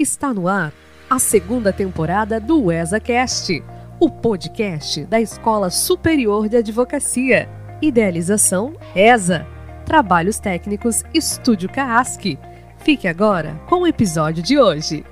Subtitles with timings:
[0.00, 0.72] Está no ar
[1.10, 3.62] a segunda temporada do ESACast,
[4.00, 7.46] o podcast da Escola Superior de Advocacia.
[7.82, 9.46] Idealização ESA.
[9.84, 12.38] Trabalhos técnicos Estúdio Caasque.
[12.78, 15.04] Fique agora com o episódio de hoje.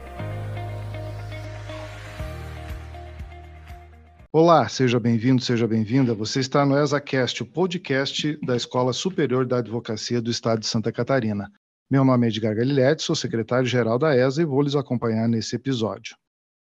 [4.32, 6.14] Olá, seja bem-vindo, seja bem-vinda.
[6.14, 10.90] Você está no ESACast, o podcast da Escola Superior da Advocacia do Estado de Santa
[10.90, 11.52] Catarina.
[11.90, 16.14] Meu nome é Edgar Galiletti, sou secretário-geral da ESA e vou lhes acompanhar nesse episódio.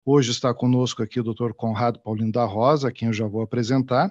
[0.03, 1.53] Hoje está conosco aqui o Dr.
[1.53, 4.11] Conrado Paulino da Rosa, a quem eu já vou apresentar.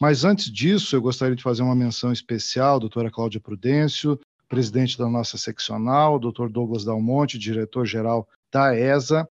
[0.00, 4.98] Mas antes disso, eu gostaria de fazer uma menção especial à doutora Cláudia Prudêncio, presidente
[4.98, 6.48] da nossa seccional, Dr.
[6.48, 9.28] Douglas Dalmonte, diretor-geral da ESA.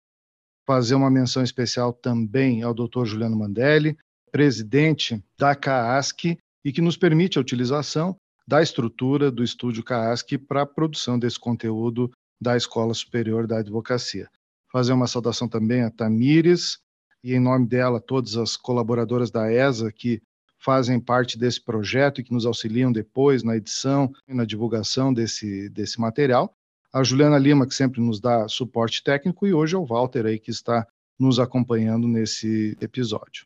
[0.66, 3.04] Fazer uma menção especial também ao Dr.
[3.04, 3.98] Juliano Mandelli,
[4.32, 8.16] presidente da CAASC, e que nos permite a utilização
[8.48, 14.26] da estrutura do Estúdio CAASC para a produção desse conteúdo da Escola Superior da Advocacia.
[14.72, 16.78] Fazer uma saudação também a Tamires
[17.22, 20.22] e, em nome dela, todas as colaboradoras da ESA que
[20.58, 25.68] fazem parte desse projeto e que nos auxiliam depois na edição e na divulgação desse,
[25.68, 26.50] desse material.
[26.90, 30.38] A Juliana Lima, que sempre nos dá suporte técnico, e hoje é o Walter aí
[30.38, 30.86] que está
[31.18, 33.44] nos acompanhando nesse episódio.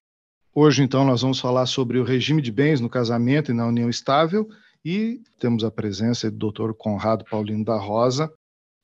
[0.55, 3.91] Hoje, então, nós vamos falar sobre o regime de bens no casamento e na união
[3.91, 4.49] estável
[4.85, 6.73] e temos a presença do Dr.
[6.73, 8.33] Conrado Paulino da Rosa,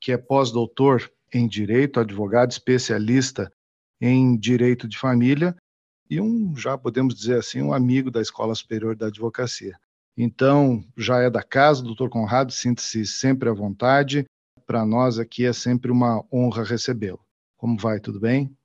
[0.00, 3.52] que é pós-doutor em Direito, advogado especialista
[4.00, 5.56] em Direito de Família
[6.10, 9.78] e um, já podemos dizer assim, um amigo da Escola Superior da Advocacia.
[10.16, 14.24] Então, já é da casa, doutor Conrado, sinta-se sempre à vontade.
[14.66, 17.20] Para nós aqui é sempre uma honra recebê-lo.
[17.56, 18.00] Como vai?
[18.00, 18.56] Tudo bem?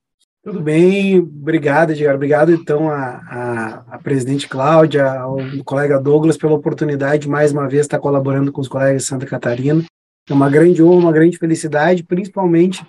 [0.44, 2.14] Tudo bem, obrigado, Edgar.
[2.14, 7.66] Obrigado, então, a, a, a, presidente Cláudia, ao colega Douglas, pela oportunidade de mais uma
[7.66, 9.82] vez estar colaborando com os colegas de Santa Catarina.
[10.28, 12.86] É uma grande honra, uma grande felicidade, principalmente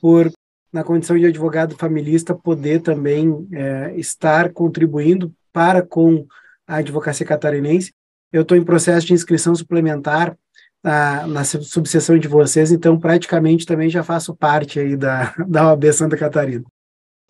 [0.00, 0.28] por,
[0.72, 6.26] na condição de advogado familista, poder também é, estar contribuindo para com
[6.66, 7.92] a advocacia catarinense.
[8.32, 10.36] Eu estou em processo de inscrição suplementar
[10.82, 15.92] na, na subseção de vocês, então praticamente também já faço parte aí da, da OAB
[15.92, 16.64] Santa Catarina.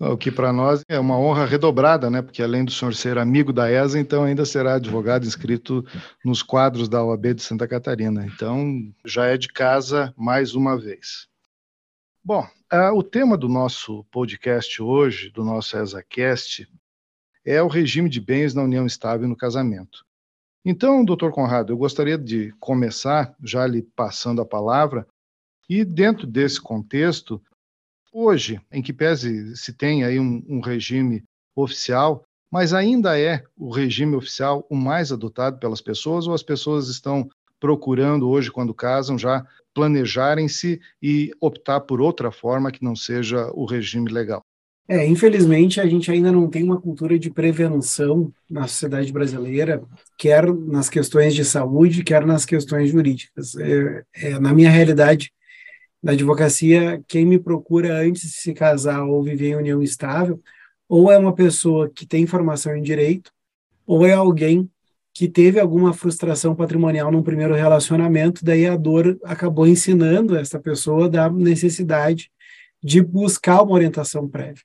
[0.00, 2.22] O que para nós é uma honra redobrada, né?
[2.22, 5.84] Porque além do senhor ser amigo da ESA, então ainda será advogado inscrito
[6.25, 8.25] nos quadros da OAB de Santa Catarina.
[8.25, 11.26] Então já é de casa mais uma vez.
[12.22, 16.69] Bom, uh, o tema do nosso podcast hoje, do nosso ESAcast,
[17.44, 20.06] é o regime de bens na união estável no casamento.
[20.64, 25.08] Então, doutor Conrado, eu gostaria de começar já lhe passando a palavra
[25.69, 27.42] e dentro desse contexto
[28.12, 31.22] Hoje, em que pese se tem aí um, um regime
[31.54, 36.88] oficial, mas ainda é o regime oficial o mais adotado pelas pessoas ou as pessoas
[36.88, 37.28] estão
[37.60, 43.64] procurando hoje, quando casam, já planejarem-se e optar por outra forma que não seja o
[43.64, 44.42] regime legal?
[44.90, 49.82] É, infelizmente, a gente ainda não tem uma cultura de prevenção na sociedade brasileira,
[50.16, 53.54] quer nas questões de saúde, quer nas questões jurídicas.
[53.56, 55.30] É, é, na minha realidade,
[56.03, 60.41] da advocacia, quem me procura antes de se casar ou viver em união estável,
[60.88, 63.31] ou é uma pessoa que tem formação em direito,
[63.86, 64.70] ou é alguém
[65.12, 71.08] que teve alguma frustração patrimonial num primeiro relacionamento, daí a dor acabou ensinando essa pessoa
[71.08, 72.31] da necessidade
[72.82, 74.62] de buscar uma orientação prévia.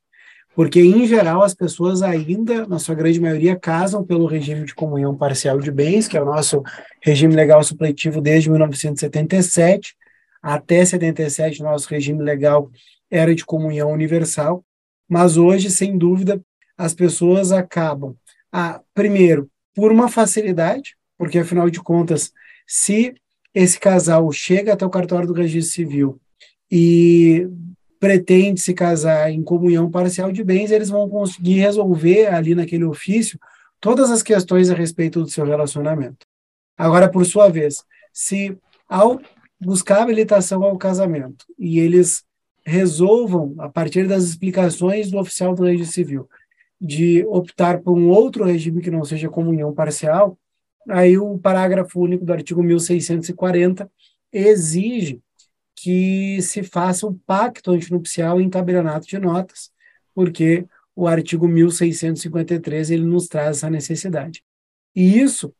[0.55, 5.15] Porque, em geral, as pessoas ainda, na sua grande maioria, casam pelo regime de comunhão
[5.17, 6.61] parcial de bens, que é o nosso
[7.01, 9.95] regime legal supletivo desde 1977,
[10.43, 12.69] até 77, nosso regime legal
[13.09, 14.63] era de comunhão universal,
[15.07, 16.41] mas hoje, sem dúvida,
[16.77, 18.13] as pessoas acabam,
[18.51, 22.33] ah, primeiro, por uma facilidade, porque afinal de contas,
[22.67, 23.15] se
[23.53, 26.21] esse casal chega até o cartório do registro civil
[26.69, 27.47] e
[27.99, 33.39] pretende se casar em comunhão parcial de bens, eles vão conseguir resolver ali naquele ofício
[33.79, 36.25] todas as questões a respeito do seu relacionamento.
[36.77, 38.57] Agora, por sua vez, se
[38.89, 39.21] ao
[39.63, 42.23] buscar habilitação ao casamento e eles
[42.65, 46.29] resolvam, a partir das explicações do oficial do registro civil,
[46.79, 50.37] de optar por um outro regime que não seja comunhão parcial,
[50.89, 53.89] aí o parágrafo único do artigo 1640
[54.31, 55.21] exige
[55.75, 59.71] que se faça um pacto antinupcial em tabelionato de notas,
[60.13, 64.43] porque o artigo 1653 ele nos traz essa necessidade.
[64.95, 65.53] E isso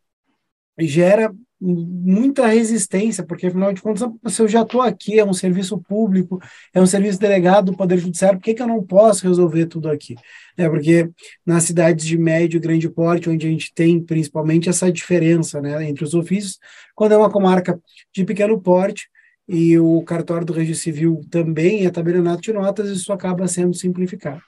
[0.79, 1.33] gera
[1.65, 6.41] muita resistência, porque afinal de contas, se eu já estou aqui, é um serviço público,
[6.73, 9.89] é um serviço delegado do Poder Judiciário, por que, que eu não posso resolver tudo
[9.89, 10.15] aqui?
[10.57, 11.09] É porque
[11.45, 15.87] nas cidades de médio e grande porte, onde a gente tem principalmente essa diferença né,
[15.87, 16.59] entre os ofícios,
[16.93, 17.79] quando é uma comarca
[18.13, 19.07] de pequeno porte,
[19.47, 24.41] e o cartório do registro civil também é tabelionato de notas, isso acaba sendo simplificado.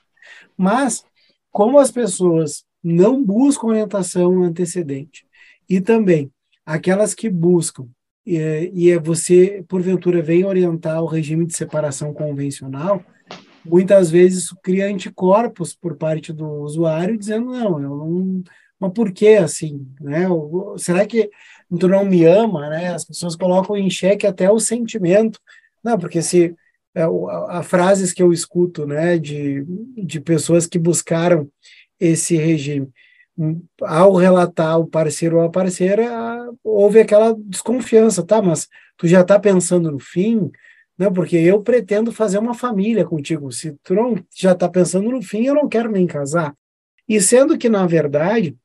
[0.56, 1.04] Mas,
[1.50, 5.26] como as pessoas não buscam orientação antecedente
[5.68, 6.30] e também
[6.66, 7.88] aquelas que buscam
[8.26, 13.04] e, e é você, porventura, vem orientar o regime de separação convencional,
[13.64, 18.42] muitas vezes isso cria anticorpos por parte do usuário, dizendo, não, eu não...
[18.78, 19.88] Mas por que assim?
[20.00, 20.26] Né?
[20.76, 21.30] Será que
[21.78, 22.68] tu não me ama?
[22.68, 22.92] Né?
[22.92, 25.40] As pessoas colocam em xeque até o sentimento.
[25.82, 26.54] Não, porque se
[26.94, 29.64] é, a, a frases que eu escuto né, de,
[29.96, 31.48] de pessoas que buscaram
[31.98, 32.88] esse regime,
[33.82, 36.06] ao relatar o parceiro ou a parceira,
[36.64, 38.40] houve aquela desconfiança, tá?
[38.40, 40.50] Mas tu já está pensando no fim,
[40.98, 41.12] não?
[41.12, 43.52] Porque eu pretendo fazer uma família contigo.
[43.52, 46.54] Se tu não já está pensando no fim, eu não quero nem casar.
[47.08, 48.56] E sendo que na verdade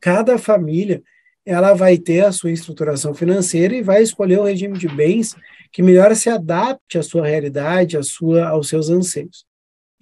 [0.00, 1.02] cada família
[1.46, 5.36] ela vai ter a sua estruturação financeira e vai escolher o regime de bens
[5.70, 9.44] que melhor se adapte à sua realidade, à sua, aos seus anseios.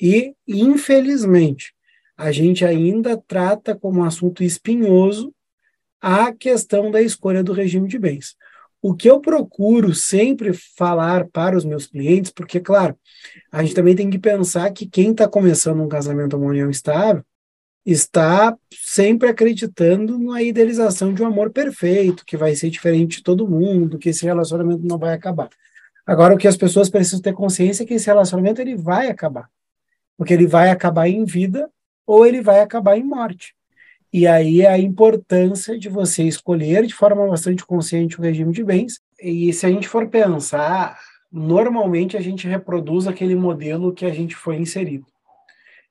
[0.01, 1.75] E, infelizmente,
[2.23, 5.35] a gente ainda trata como assunto espinhoso
[6.01, 8.37] a questão da escolha do regime de bens.
[8.81, 12.97] O que eu procuro sempre falar para os meus clientes, porque, claro,
[13.51, 17.25] a gente também tem que pensar que quem está começando um casamento uma união estável
[17.85, 23.49] está sempre acreditando na idealização de um amor perfeito, que vai ser diferente de todo
[23.49, 25.49] mundo, que esse relacionamento não vai acabar.
[26.07, 29.51] Agora, o que as pessoas precisam ter consciência é que esse relacionamento ele vai acabar.
[30.17, 31.69] Porque ele vai acabar em vida
[32.07, 33.55] ou ele vai acabar em morte.
[34.13, 39.01] E aí a importância de você escolher de forma bastante consciente o regime de bens.
[39.21, 40.99] E se a gente for pensar,
[41.31, 45.07] normalmente a gente reproduz aquele modelo que a gente foi inserido.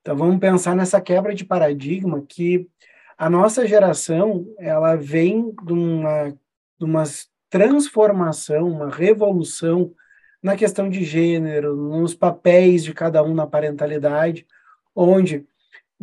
[0.02, 2.68] Então vamos pensar nessa quebra de paradigma que
[3.18, 7.04] a nossa geração ela vem de uma, de uma
[7.50, 9.94] transformação, uma revolução
[10.42, 14.46] na questão de gênero, nos papéis de cada um na parentalidade,
[14.96, 15.46] onde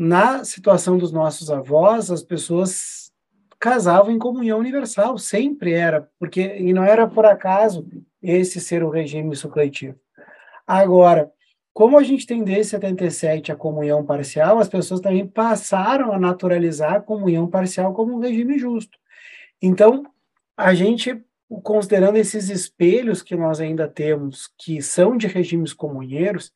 [0.01, 3.13] na situação dos nossos avós, as pessoas
[3.59, 7.85] casavam em comunhão universal, sempre era, porque e não era por acaso
[8.23, 9.99] esse ser o regime supletivo.
[10.65, 11.33] Agora,
[11.73, 16.95] como a gente tem desde 77 a comunhão parcial, as pessoas também passaram a naturalizar
[16.95, 18.97] a comunhão parcial como um regime justo.
[19.61, 20.05] Então,
[20.57, 21.21] a gente,
[21.65, 26.53] considerando esses espelhos que nós ainda temos, que são de regimes comunheiros,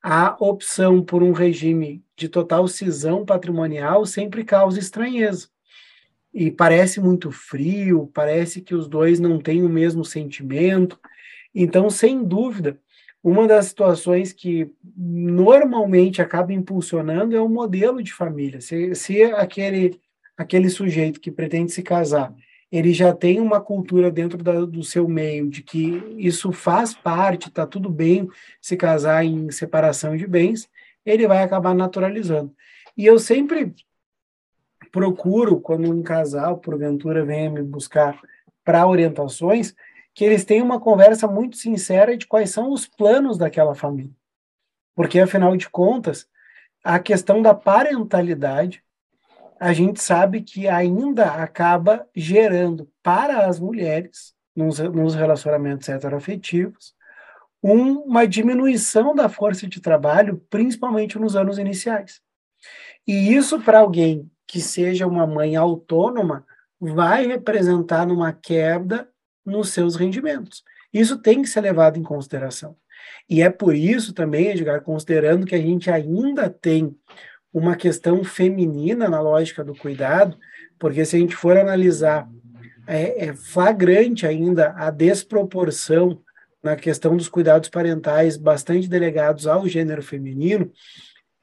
[0.00, 5.48] a opção por um regime de total cisão patrimonial sempre causa estranheza.
[6.32, 10.98] E parece muito frio, parece que os dois não têm o mesmo sentimento.
[11.54, 12.78] Então, sem dúvida,
[13.22, 18.60] uma das situações que normalmente acaba impulsionando é o modelo de família.
[18.60, 20.00] Se, se aquele,
[20.36, 22.34] aquele sujeito que pretende se casar
[22.70, 27.48] ele já tem uma cultura dentro da, do seu meio de que isso faz parte,
[27.48, 28.28] está tudo bem
[28.60, 30.68] se casar em separação de bens,
[31.06, 32.54] ele vai acabar naturalizando.
[32.96, 33.74] E eu sempre
[34.90, 38.20] procuro, quando um casal, porventura, venha me buscar
[38.64, 39.74] para orientações,
[40.12, 44.14] que eles tenham uma conversa muito sincera de quais são os planos daquela família.
[44.94, 46.26] Porque, afinal de contas,
[46.82, 48.82] a questão da parentalidade
[49.58, 56.94] a gente sabe que ainda acaba gerando para as mulheres, nos, nos relacionamentos heteroafetivos,
[57.62, 62.20] uma diminuição da força de trabalho, principalmente nos anos iniciais.
[63.06, 66.44] E isso, para alguém que seja uma mãe autônoma,
[66.80, 69.08] vai representar numa queda
[69.44, 70.62] nos seus rendimentos.
[70.92, 72.76] Isso tem que ser levado em consideração.
[73.28, 76.96] E é por isso também, Edgar, considerando que a gente ainda tem
[77.52, 80.36] uma questão feminina na lógica do cuidado,
[80.78, 82.28] porque se a gente for analisar,
[82.86, 86.20] é, é flagrante ainda a desproporção
[86.66, 90.70] na questão dos cuidados parentais, bastante delegados ao gênero feminino.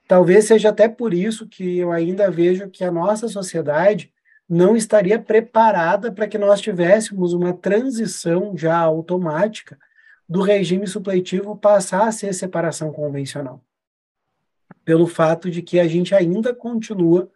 [0.07, 4.13] Talvez seja até por isso que eu ainda vejo que a nossa sociedade
[4.47, 9.77] não estaria preparada para que nós tivéssemos uma transição já automática
[10.27, 13.63] do regime supletivo passar a ser separação convencional
[14.83, 17.29] pelo fato de que a gente ainda continua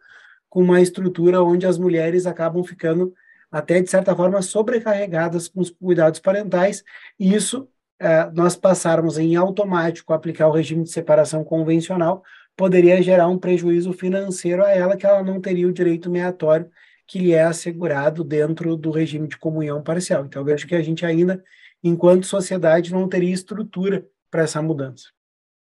[0.50, 3.14] com uma estrutura onde as mulheres acabam ficando
[3.50, 6.84] até de certa forma sobrecarregadas com os cuidados parentais,
[7.18, 7.66] e isso
[8.00, 12.22] é, nós passarmos em automático a aplicar o regime de separação convencional
[12.56, 16.68] poderia gerar um prejuízo financeiro a ela que ela não teria o direito meatório
[17.06, 20.26] que lhe é assegurado dentro do regime de comunhão parcial.
[20.26, 21.42] Então, vejo que a gente ainda,
[21.82, 25.08] enquanto sociedade, não teria estrutura para essa mudança.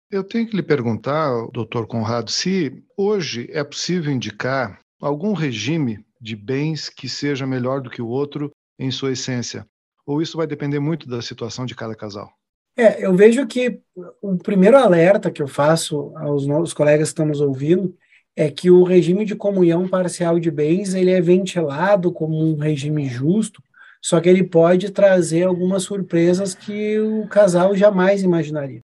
[0.09, 6.37] Eu tenho que lhe perguntar, doutor Conrado, se hoje é possível indicar algum regime de
[6.37, 9.67] bens que seja melhor do que o outro em sua essência,
[10.13, 12.31] Ou isso vai depender muito da situação de cada casal?
[12.77, 13.81] É, eu vejo que
[14.21, 17.97] o primeiro alerta que eu faço aos nossos colegas que estamos ouvindo
[18.37, 23.07] é que o regime de comunhão parcial de bens ele é ventilado como um regime
[23.07, 23.63] justo,
[24.03, 28.81] só que ele pode trazer algumas surpresas que o casal jamais imaginaria.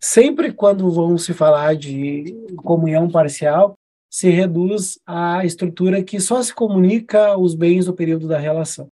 [0.00, 3.74] Sempre quando vão se falar de comunhão parcial,
[4.08, 8.88] se reduz à estrutura que só se comunica os bens no período da relação.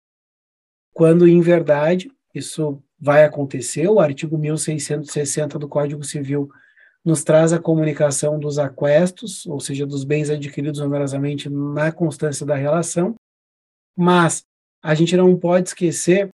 [0.93, 6.50] Quando, em verdade, isso vai acontecer, o artigo 1660 do Código Civil
[7.03, 12.55] nos traz a comunicação dos aquestos, ou seja, dos bens adquiridos onerosamente na constância da
[12.55, 13.15] relação,
[13.95, 14.45] mas
[14.81, 16.29] a gente não pode esquecer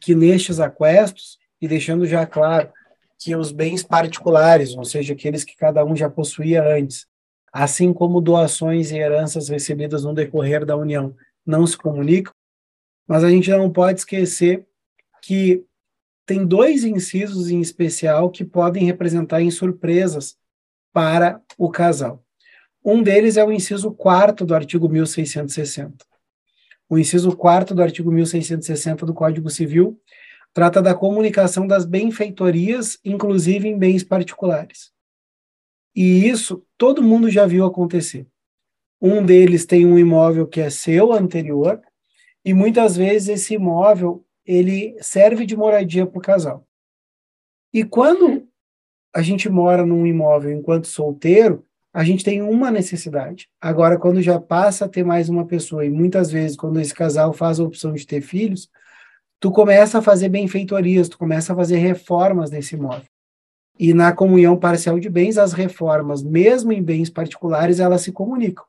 [0.00, 2.70] que nestes aquestos, e deixando já claro
[3.18, 7.06] que os bens particulares, ou seja, aqueles que cada um já possuía antes,
[7.52, 11.14] assim como doações e heranças recebidas no decorrer da união,
[11.46, 12.32] não se comunicam,
[13.06, 14.66] mas a gente não pode esquecer
[15.22, 15.64] que
[16.24, 20.36] tem dois incisos em especial que podem representar em surpresas
[20.92, 22.24] para o casal.
[22.84, 26.04] Um deles é o inciso 4 do artigo 1660.
[26.88, 30.00] O inciso 4 do artigo 1660 do Código Civil
[30.52, 34.92] trata da comunicação das benfeitorias, inclusive em bens particulares.
[35.94, 38.26] E isso todo mundo já viu acontecer.
[39.00, 41.80] Um deles tem um imóvel que é seu anterior,
[42.44, 46.66] e muitas vezes esse imóvel ele serve de moradia para o casal.
[47.72, 48.46] E quando
[49.14, 53.48] a gente mora num imóvel enquanto solteiro, a gente tem uma necessidade.
[53.60, 57.32] Agora, quando já passa a ter mais uma pessoa, e muitas vezes, quando esse casal
[57.32, 58.70] faz a opção de ter filhos,
[59.38, 63.06] tu começa a fazer benfeitorias, tu começa a fazer reformas nesse imóvel.
[63.78, 68.64] E na comunhão parcial de bens, as reformas, mesmo em bens particulares, elas se comunicam.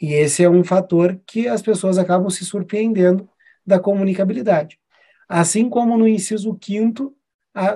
[0.00, 3.28] E esse é um fator que as pessoas acabam se surpreendendo
[3.66, 4.78] da comunicabilidade.
[5.28, 7.14] Assim como no inciso 5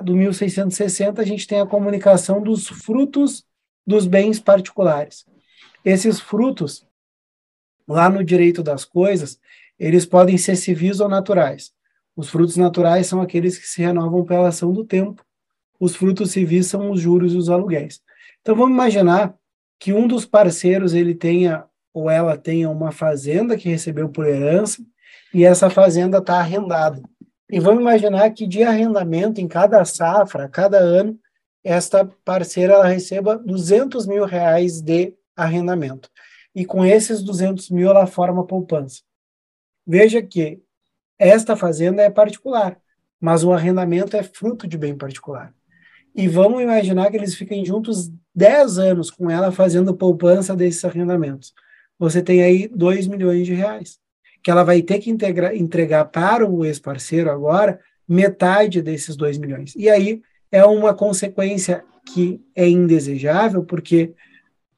[0.03, 3.45] do 1660, a gente tem a comunicação dos frutos
[3.87, 5.25] dos bens particulares.
[5.83, 6.85] Esses frutos,
[7.87, 9.39] lá no direito das coisas,
[9.79, 11.71] eles podem ser civis ou naturais.
[12.15, 15.25] Os frutos naturais são aqueles que se renovam pela ação do tempo.
[15.79, 18.01] Os frutos civis são os juros e os aluguéis.
[18.41, 19.33] Então vamos imaginar
[19.79, 24.83] que um dos parceiros ele tenha ou ela tenha uma fazenda que recebeu por herança
[25.33, 27.01] e essa fazenda está arrendada.
[27.49, 31.19] E vamos imaginar que de arrendamento em cada safra, cada ano,
[31.63, 36.09] esta parceira ela receba 200 mil reais de arrendamento.
[36.53, 39.01] E com esses 200 mil ela forma poupança.
[39.85, 40.61] Veja que
[41.17, 42.79] esta fazenda é particular,
[43.19, 45.53] mas o arrendamento é fruto de bem particular.
[46.15, 51.53] E vamos imaginar que eles fiquem juntos 10 anos com ela fazendo poupança desses arrendamentos.
[51.99, 53.99] Você tem aí 2 milhões de reais
[54.41, 59.75] que ela vai ter que integra, entregar para o ex-parceiro agora metade desses 2 milhões.
[59.75, 64.13] E aí é uma consequência que é indesejável, porque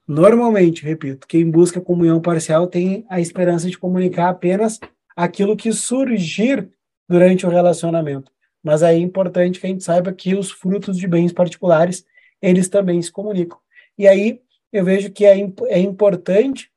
[0.06, 4.80] normalmente, repito, quem busca comunhão parcial tem a esperança de comunicar apenas
[5.16, 6.70] aquilo que surgir
[7.08, 8.32] durante o relacionamento.
[8.64, 12.06] Mas aí é importante que a gente saiba que os frutos de bens particulares,
[12.42, 13.58] eles também se comunicam.
[13.98, 14.42] E aí
[14.74, 15.38] eu vejo que é,
[15.68, 16.71] é importante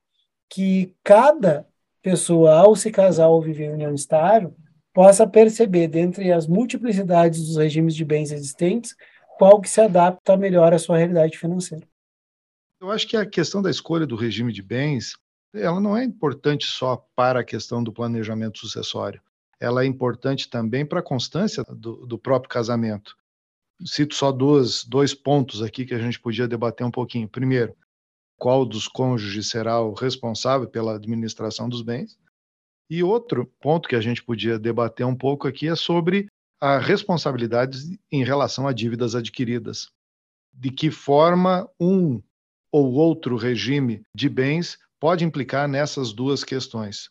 [0.54, 1.66] que cada
[2.00, 4.54] pessoa, ao se casar ou viver em união estável,
[4.92, 8.94] possa perceber, dentre as multiplicidades dos regimes de bens existentes,
[9.36, 11.84] qual que se adapta melhor à sua realidade financeira.
[12.80, 15.16] Eu acho que a questão da escolha do regime de bens,
[15.52, 19.20] ela não é importante só para a questão do planejamento sucessório.
[19.58, 23.16] Ela é importante também para a constância do, do próprio casamento.
[23.84, 27.28] Cito só dois, dois pontos aqui que a gente podia debater um pouquinho.
[27.28, 27.74] Primeiro,
[28.38, 32.18] qual dos cônjuges será o responsável pela administração dos bens.
[32.90, 36.28] E outro ponto que a gente podia debater um pouco aqui é sobre
[36.60, 39.88] a responsabilidade em relação a dívidas adquiridas.
[40.52, 42.22] De que forma um
[42.70, 47.08] ou outro regime de bens pode implicar nessas duas questões?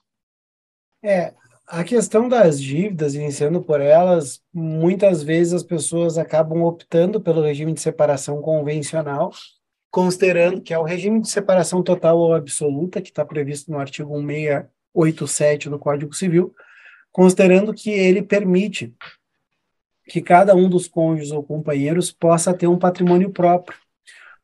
[1.03, 1.34] É,
[1.68, 7.74] a questão das dívidas, iniciando por elas, muitas vezes as pessoas acabam optando pelo regime
[7.74, 9.32] de separação convencional,
[9.93, 14.19] considerando que é o regime de separação total ou absoluta, que está previsto no artigo
[14.19, 16.51] 1687 do Código Civil,
[17.12, 18.91] considerando que ele permite
[20.07, 23.77] que cada um dos cônjuges ou companheiros possa ter um patrimônio próprio,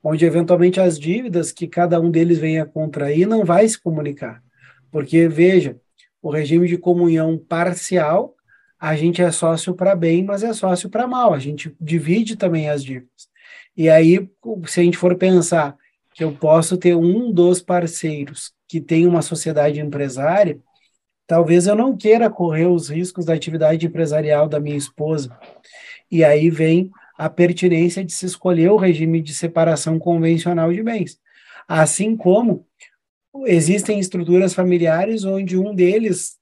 [0.03, 4.43] onde eventualmente as dívidas que cada um deles venha contrair não vai se comunicar.
[4.91, 5.75] Porque, veja,
[6.21, 8.35] o regime de comunhão parcial,
[8.79, 12.69] a gente é sócio para bem, mas é sócio para mal, a gente divide também
[12.69, 13.29] as dívidas.
[13.79, 14.29] E aí,
[14.67, 15.77] se a gente for pensar
[16.13, 20.59] que eu posso ter um dos parceiros que tem uma sociedade empresária,
[21.25, 25.33] talvez eu não queira correr os riscos da atividade empresarial da minha esposa.
[26.11, 31.17] E aí vem a pertinência de se escolher o regime de separação convencional de bens.
[31.65, 32.67] Assim como
[33.45, 36.37] existem estruturas familiares onde um deles,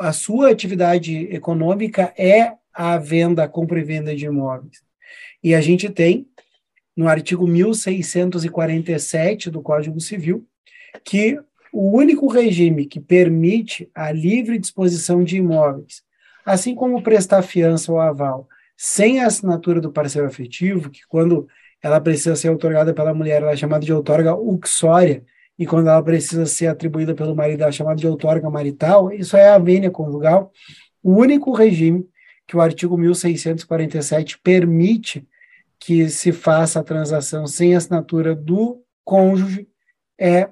[0.00, 4.85] a sua atividade econômica é a venda, a compra e venda de imóveis.
[5.46, 6.26] E a gente tem,
[6.96, 10.44] no artigo 1647 do Código Civil,
[11.04, 11.38] que
[11.72, 16.02] o único regime que permite a livre disposição de imóveis,
[16.44, 21.46] assim como prestar fiança ou aval, sem a assinatura do parceiro afetivo, que quando
[21.80, 25.24] ela precisa ser otorgada pela mulher, ela é chamada de outorga uxória,
[25.56, 29.36] e quando ela precisa ser atribuída pelo marido, ela é chamada de outorga marital, isso
[29.36, 30.50] é a vênia conjugal,
[31.00, 32.04] o único regime
[32.48, 35.24] que o artigo 1647 permite
[35.78, 39.68] que se faça a transação sem assinatura do cônjuge
[40.18, 40.48] é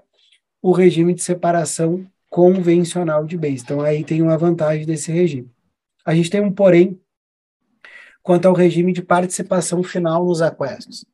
[0.63, 3.63] o regime de separação convencional de bens.
[3.63, 5.51] Então, aí tem uma vantagem desse regime.
[6.05, 7.01] A gente tem um porém
[8.23, 11.05] quanto ao regime de participação final nos aquestos,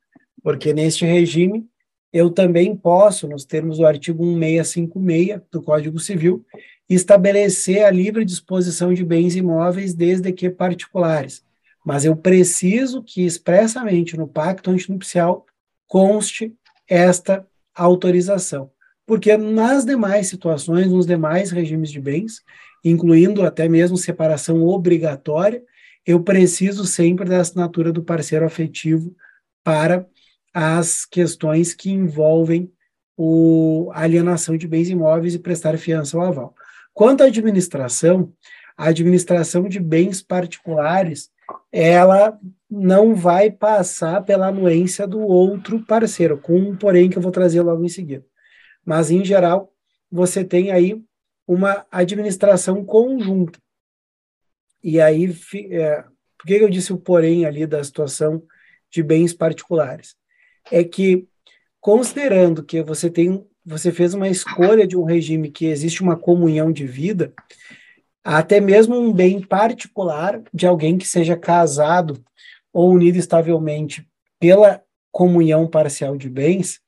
[0.41, 1.67] porque neste regime
[2.13, 6.45] eu também posso, nos termos do artigo 1656 do Código Civil,
[6.89, 11.43] estabelecer a livre disposição de bens imóveis desde que particulares.
[11.85, 15.45] Mas eu preciso que expressamente no pacto antinupcial
[15.87, 16.53] conste
[16.87, 17.45] esta
[17.75, 18.71] autorização.
[19.05, 22.41] Porque nas demais situações, nos demais regimes de bens,
[22.83, 25.63] incluindo até mesmo separação obrigatória,
[26.05, 29.15] eu preciso sempre da assinatura do parceiro afetivo
[29.63, 30.05] para
[30.53, 32.71] as questões que envolvem
[33.15, 36.55] o, a alienação de bens imóveis e prestar fiança ou aval.
[36.93, 38.33] Quanto à administração,
[38.75, 41.29] a administração de bens particulares,
[41.71, 42.39] ela
[42.69, 47.61] não vai passar pela anuência do outro parceiro, com um porém que eu vou trazer
[47.61, 48.25] logo em seguida.
[48.85, 49.73] Mas, em geral,
[50.11, 51.01] você tem aí
[51.47, 53.59] uma administração conjunta.
[54.83, 55.35] E aí,
[55.71, 56.03] é,
[56.37, 58.43] por que eu disse o porém ali da situação
[58.89, 60.15] de bens particulares?
[60.71, 61.27] É que,
[61.79, 66.71] considerando que você tem você fez uma escolha de um regime que existe uma comunhão
[66.71, 67.33] de vida,
[68.23, 72.23] até mesmo um bem particular de alguém que seja casado
[72.71, 74.07] ou unido estavelmente
[74.39, 74.81] pela
[75.11, 76.79] comunhão parcial de bens,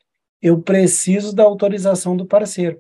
[0.42, 2.80] eu preciso da autorização do parceiro,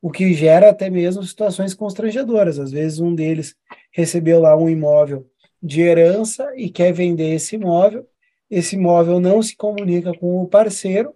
[0.00, 2.58] o que gera até mesmo situações constrangedoras.
[2.58, 3.54] Às vezes um deles
[3.90, 5.26] recebeu lá um imóvel
[5.62, 8.06] de herança e quer vender esse imóvel,
[8.50, 11.14] esse imóvel não se comunica com o parceiro,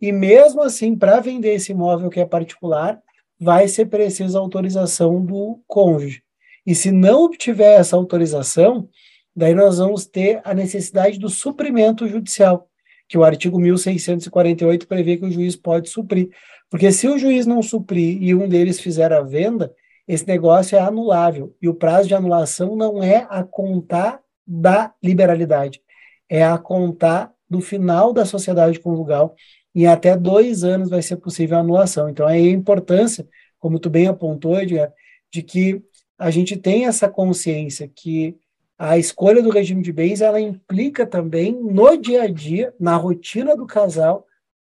[0.00, 3.00] e mesmo assim, para vender esse imóvel que é particular,
[3.42, 6.22] vai ser preciso a autorização do cônjuge.
[6.64, 8.88] E se não obtiver essa autorização,
[9.34, 12.68] daí nós vamos ter a necessidade do suprimento judicial,
[13.08, 16.30] que o artigo 1648 prevê que o juiz pode suprir.
[16.70, 19.74] Porque se o juiz não suprir e um deles fizer a venda,
[20.06, 21.52] esse negócio é anulável.
[21.60, 25.82] E o prazo de anulação não é a contar da liberalidade,
[26.28, 29.34] é a contar do final da sociedade conjugal
[29.74, 32.08] em até dois anos vai ser possível a anulação.
[32.08, 33.26] Então, aí a importância,
[33.58, 34.92] como tu bem apontou, Edgar,
[35.32, 35.82] de que
[36.18, 38.36] a gente tem essa consciência que
[38.78, 43.56] a escolha do regime de bens, ela implica também no dia a dia, na rotina
[43.56, 44.26] do casal,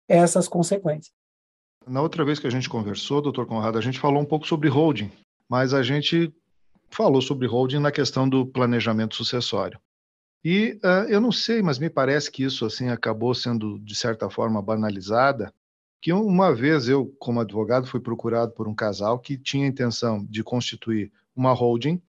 [0.08, 1.12] essas consequências.
[1.88, 4.70] Na outra vez que a gente conversou, doutor Conrado, a gente falou um pouco sobre
[4.70, 5.12] holding,
[5.50, 6.34] mas a gente
[6.90, 9.80] falou sobre holding na questão do planejamento sucessório.
[10.44, 14.30] E uh, eu não sei, mas me parece que isso assim acabou sendo de certa
[14.30, 15.54] forma banalizada.
[16.02, 20.26] Que uma vez eu, como advogado, fui procurado por um casal que tinha a intenção
[20.26, 22.02] de constituir uma holding,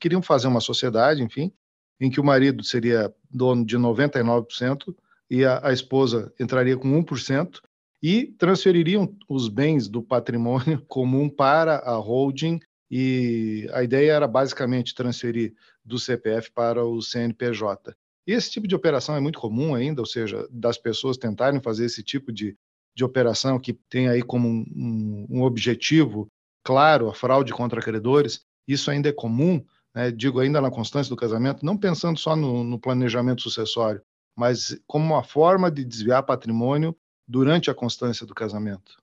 [0.00, 1.52] queriam fazer uma sociedade, enfim,
[2.00, 4.94] em que o marido seria dono de 99%
[5.30, 7.60] e a, a esposa entraria com 1%
[8.02, 12.60] e transfeririam os bens do patrimônio comum para a holding
[12.96, 15.52] e a ideia era basicamente transferir
[15.84, 17.92] do CPF para o CNPJ.
[18.24, 21.86] E esse tipo de operação é muito comum ainda, ou seja, das pessoas tentarem fazer
[21.86, 22.56] esse tipo de,
[22.94, 26.28] de operação que tem aí como um, um, um objetivo
[26.62, 28.42] claro a fraude contra credores.
[28.64, 29.60] Isso ainda é comum,
[29.92, 30.12] né?
[30.12, 34.02] digo ainda na constância do casamento, não pensando só no, no planejamento sucessório,
[34.36, 39.02] mas como uma forma de desviar patrimônio durante a constância do casamento.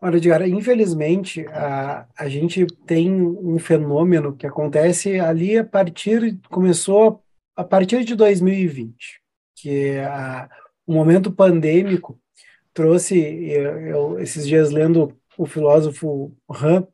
[0.00, 7.22] Olha, Edgar, infelizmente, a, a gente tem um fenômeno que acontece ali a partir, começou
[7.56, 9.22] a partir de 2020,
[9.54, 10.50] que a,
[10.86, 12.20] o momento pandêmico
[12.74, 16.86] trouxe, eu, eu, esses dias lendo o filósofo Han,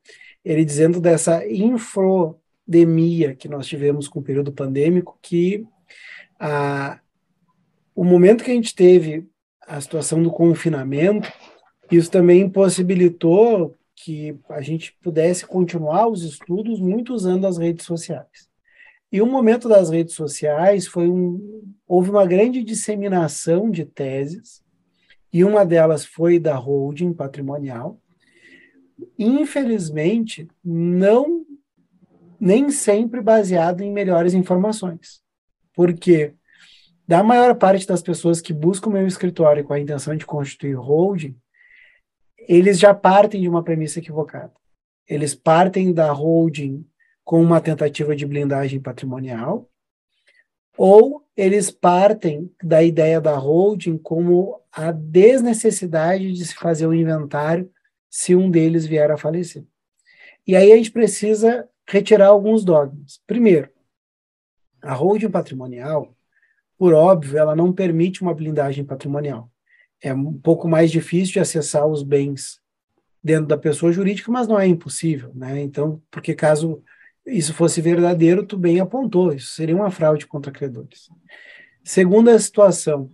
[0.44, 5.66] ele dizendo dessa infodemia que nós tivemos com o período pandêmico, que
[6.38, 7.00] a,
[7.96, 9.26] o momento que a gente teve
[9.60, 11.30] a situação do confinamento,
[11.96, 18.48] isso também possibilitou que a gente pudesse continuar os estudos muito usando as redes sociais.
[19.10, 24.62] E o momento das redes sociais foi um, houve uma grande disseminação de teses,
[25.32, 27.98] e uma delas foi da holding patrimonial.
[29.18, 31.46] Infelizmente, não
[32.38, 35.22] nem sempre baseado em melhores informações.
[35.74, 36.34] Porque
[37.06, 41.36] da maior parte das pessoas que buscam meu escritório com a intenção de constituir holding,
[42.48, 44.52] eles já partem de uma premissa equivocada.
[45.08, 46.86] Eles partem da holding
[47.24, 49.68] com uma tentativa de blindagem patrimonial,
[50.76, 57.70] ou eles partem da ideia da holding como a desnecessidade de se fazer o inventário
[58.10, 59.64] se um deles vier a falecer.
[60.46, 63.20] E aí a gente precisa retirar alguns dogmas.
[63.26, 63.70] Primeiro,
[64.82, 66.16] a holding patrimonial,
[66.76, 69.51] por óbvio, ela não permite uma blindagem patrimonial.
[70.02, 72.60] É um pouco mais difícil de acessar os bens
[73.22, 75.60] dentro da pessoa jurídica, mas não é impossível, né?
[75.60, 76.82] Então, porque caso
[77.24, 81.08] isso fosse verdadeiro, tu bem apontou, isso seria uma fraude contra credores.
[81.84, 83.12] Segunda situação,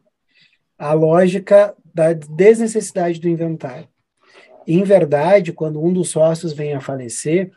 [0.79, 3.88] a lógica da desnecessidade do inventário.
[4.66, 7.51] Em verdade, quando um dos sócios vem a falecer,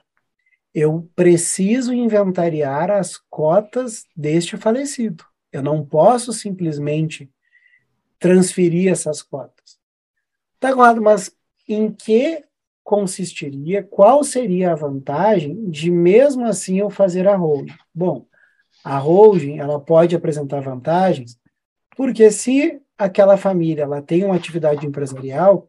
[0.74, 5.24] eu preciso inventariar as cotas deste falecido.
[5.52, 7.30] Eu não posso simplesmente
[8.22, 9.80] transferir essas cotas.
[10.60, 11.36] Tá, mas
[11.68, 12.44] em que
[12.84, 17.74] consistiria, qual seria a vantagem de mesmo assim eu fazer a holding?
[17.94, 18.28] Bom,
[18.84, 21.36] a holding ela pode apresentar vantagens,
[21.98, 25.68] porque se aquela família ela tem uma atividade empresarial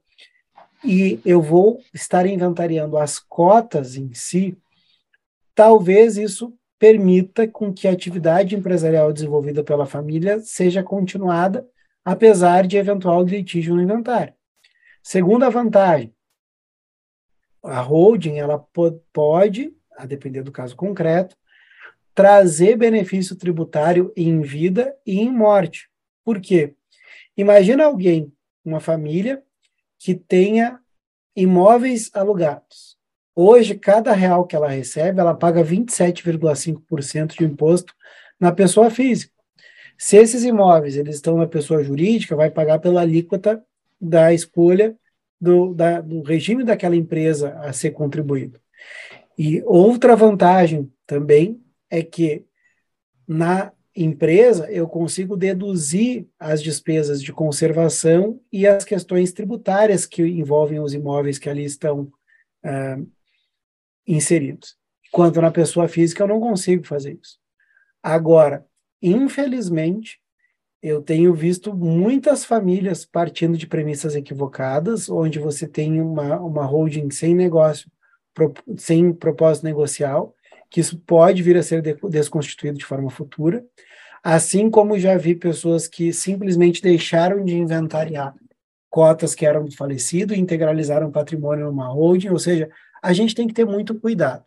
[0.85, 4.59] e eu vou estar inventariando as cotas em si,
[5.55, 11.67] talvez isso permita com que a atividade empresarial desenvolvida pela família seja continuada,
[12.05, 14.35] apesar de eventual litígio no inventário.
[15.03, 16.15] Segunda vantagem,
[17.63, 18.59] a holding ela
[19.13, 21.37] pode, a depender do caso concreto,
[22.15, 25.89] trazer benefício tributário em vida e em morte.
[26.25, 26.75] Por quê?
[27.37, 28.33] Imagina alguém,
[28.65, 29.43] uma família,
[29.99, 30.81] que tenha
[31.35, 32.99] imóveis alugados.
[33.35, 37.95] Hoje, cada real que ela recebe, ela paga 27,5% de imposto
[38.39, 39.32] na pessoa física.
[39.99, 43.65] Se esses imóveis eles estão na pessoa jurídica, vai pagar pela alíquota
[44.01, 44.97] da escolha
[45.41, 48.61] do, da, do regime daquela empresa a ser contribuído.
[49.37, 52.45] E outra vantagem também é que
[53.27, 60.81] na empresa eu consigo deduzir as despesas de conservação e as questões tributárias que envolvem
[60.81, 62.11] os imóveis que ali estão
[62.65, 63.11] uh,
[64.07, 64.77] inseridos.
[65.09, 67.39] Enquanto na pessoa física eu não consigo fazer isso.
[68.03, 68.65] Agora,
[69.03, 70.21] infelizmente,
[70.83, 77.11] eu tenho visto muitas famílias partindo de premissas equivocadas, onde você tem uma, uma holding
[77.11, 77.91] sem negócio,
[78.35, 80.35] pro, sem propósito negocial,
[80.69, 83.65] que isso pode vir a ser de, desconstituído de forma futura,
[84.25, 88.35] assim como já vi pessoas que simplesmente deixaram de inventariar
[88.91, 92.71] cotas que eram do falecido e integralizaram patrimônio numa holding, ou seja,
[93.03, 94.45] a gente tem que ter muito cuidado.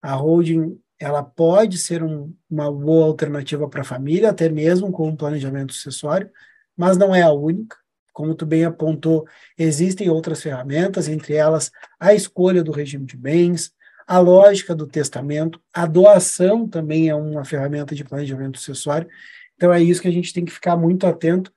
[0.00, 5.08] A holding ela pode ser um, uma boa alternativa para a família, até mesmo com
[5.08, 6.30] um planejamento sucessório,
[6.76, 7.76] mas não é a única.
[8.12, 9.26] Como tu bem apontou,
[9.58, 13.72] existem outras ferramentas, entre elas a escolha do regime de bens,
[14.06, 19.08] a lógica do testamento, a doação também é uma ferramenta de planejamento sucessório.
[19.56, 21.52] Então é isso que a gente tem que ficar muito atento.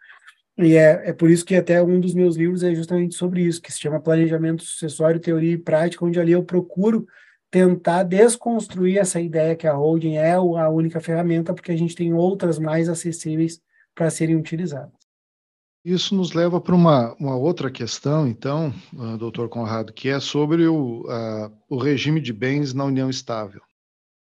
[0.58, 3.62] E é, é por isso que até um dos meus livros é justamente sobre isso,
[3.62, 7.08] que se chama Planejamento Sucessório, Teoria e Prática, onde ali eu procuro
[7.52, 12.14] tentar desconstruir essa ideia que a holding é a única ferramenta, porque a gente tem
[12.14, 13.62] outras mais acessíveis
[13.96, 14.94] para serem utilizadas.
[15.84, 20.68] Isso nos leva para uma, uma outra questão, então, uh, doutor Conrado, que é sobre
[20.68, 21.06] o,
[21.70, 23.62] o regime de bens na união estável.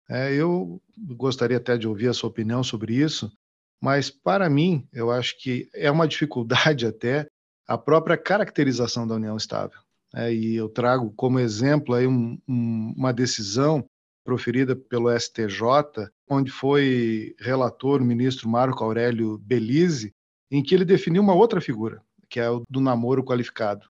[0.08, 3.32] É, eu gostaria até de ouvir a sua opinião sobre isso,
[3.80, 7.28] mas para mim, eu acho que é uma dificuldade até
[7.66, 9.78] a própria caracterização da união estável.
[10.14, 13.84] É, e eu trago como exemplo aí um, um, uma decisão
[14.24, 20.14] proferida pelo STJ, onde foi relator o ministro Marco Aurélio Belize,
[20.50, 23.88] em que ele definiu uma outra figura, que é o do namoro qualificado.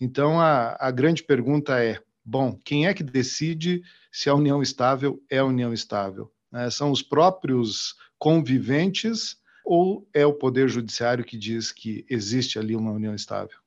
[0.00, 5.20] Então, a, a grande pergunta é: bom, quem é que decide se a união estável
[5.28, 6.32] é união estável?
[6.54, 12.74] É, são os próprios conviventes ou é o Poder Judiciário que diz que existe ali
[12.74, 13.58] uma união estável?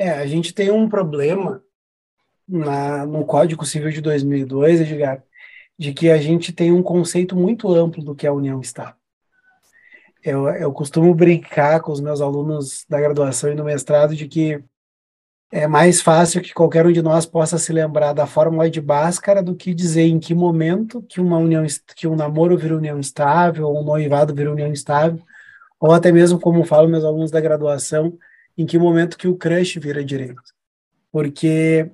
[0.00, 1.62] É, a gente tem um problema
[2.48, 5.22] na, no Código Civil de 2002, Edgar,
[5.78, 8.94] de que a gente tem um conceito muito amplo do que é a união estável.
[10.24, 14.64] Eu, eu costumo brincar com os meus alunos da graduação e do mestrado de que
[15.52, 19.42] é mais fácil que qualquer um de nós possa se lembrar da fórmula de Bhaskara
[19.42, 23.68] do que dizer em que momento que uma união que um namoro vira união estável,
[23.68, 25.20] ou um noivado vira união estável,
[25.78, 28.16] ou até mesmo como falam meus alunos da graduação,
[28.56, 30.42] em que momento que o crush vira direito.
[31.10, 31.90] Porque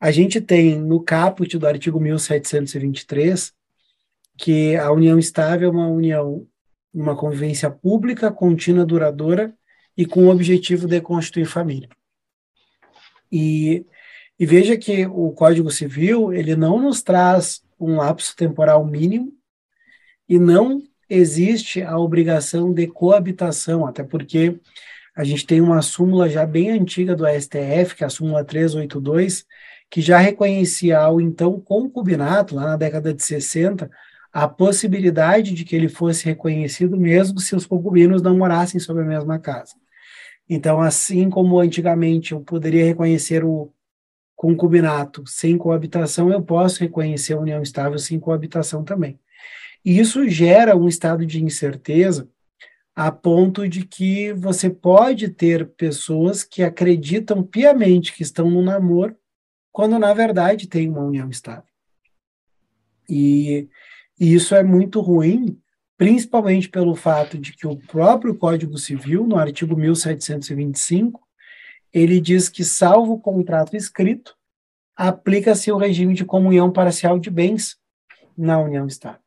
[0.00, 3.52] a gente tem no caput do artigo 1723
[4.36, 6.46] que a união estável é uma união,
[6.92, 9.54] uma convivência pública, contínua, duradoura
[9.96, 11.88] e com o objetivo de constituir família.
[13.32, 13.86] E,
[14.38, 19.32] e veja que o Código Civil ele não nos traz um lapso temporal mínimo
[20.28, 24.58] e não existe a obrigação de coabitação, até porque
[25.16, 29.46] a gente tem uma súmula já bem antiga do STF, que é a súmula 382,
[29.90, 33.90] que já reconhecia ao então concubinato, lá na década de 60,
[34.30, 39.06] a possibilidade de que ele fosse reconhecido mesmo se os concubinos não morassem sobre a
[39.06, 39.72] mesma casa.
[40.46, 43.72] Então, assim como antigamente eu poderia reconhecer o
[44.36, 49.18] concubinato sem coabitação, eu posso reconhecer a união estável sem coabitação também.
[49.82, 52.28] E isso gera um estado de incerteza
[52.96, 59.14] a ponto de que você pode ter pessoas que acreditam piamente que estão no namoro,
[59.70, 61.68] quando na verdade tem uma união estável.
[63.06, 63.68] E,
[64.18, 65.60] e isso é muito ruim,
[65.98, 71.20] principalmente pelo fato de que o próprio Código Civil, no artigo 1725,
[71.92, 74.34] ele diz que, salvo o contrato escrito,
[74.96, 77.76] aplica-se o regime de comunhão parcial de bens
[78.36, 79.25] na união estável.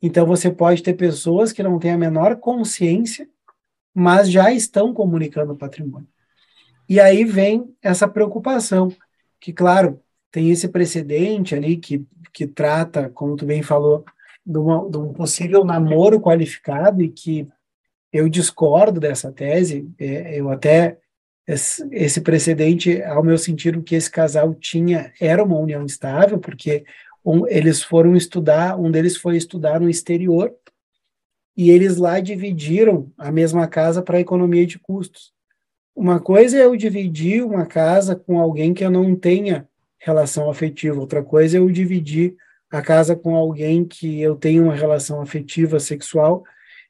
[0.00, 3.28] Então, você pode ter pessoas que não têm a menor consciência,
[3.94, 6.08] mas já estão comunicando patrimônio.
[6.88, 8.92] E aí vem essa preocupação,
[9.40, 14.04] que, claro, tem esse precedente ali que, que trata, como tu bem falou,
[14.44, 17.48] de, uma, de um possível namoro qualificado e que
[18.12, 19.90] eu discordo dessa tese.
[19.98, 20.98] É, eu até
[21.46, 26.84] esse, precedente, ao meu sentido, que esse casal tinha era uma união estável, porque
[27.26, 30.54] um, eles foram estudar, um deles foi estudar no exterior,
[31.56, 35.32] e eles lá dividiram a mesma casa para economia de custos.
[35.94, 39.66] Uma coisa é eu dividir uma casa com alguém que eu não tenha
[39.98, 42.36] relação afetiva, outra coisa é eu dividir
[42.70, 46.44] a casa com alguém que eu tenho uma relação afetiva, sexual,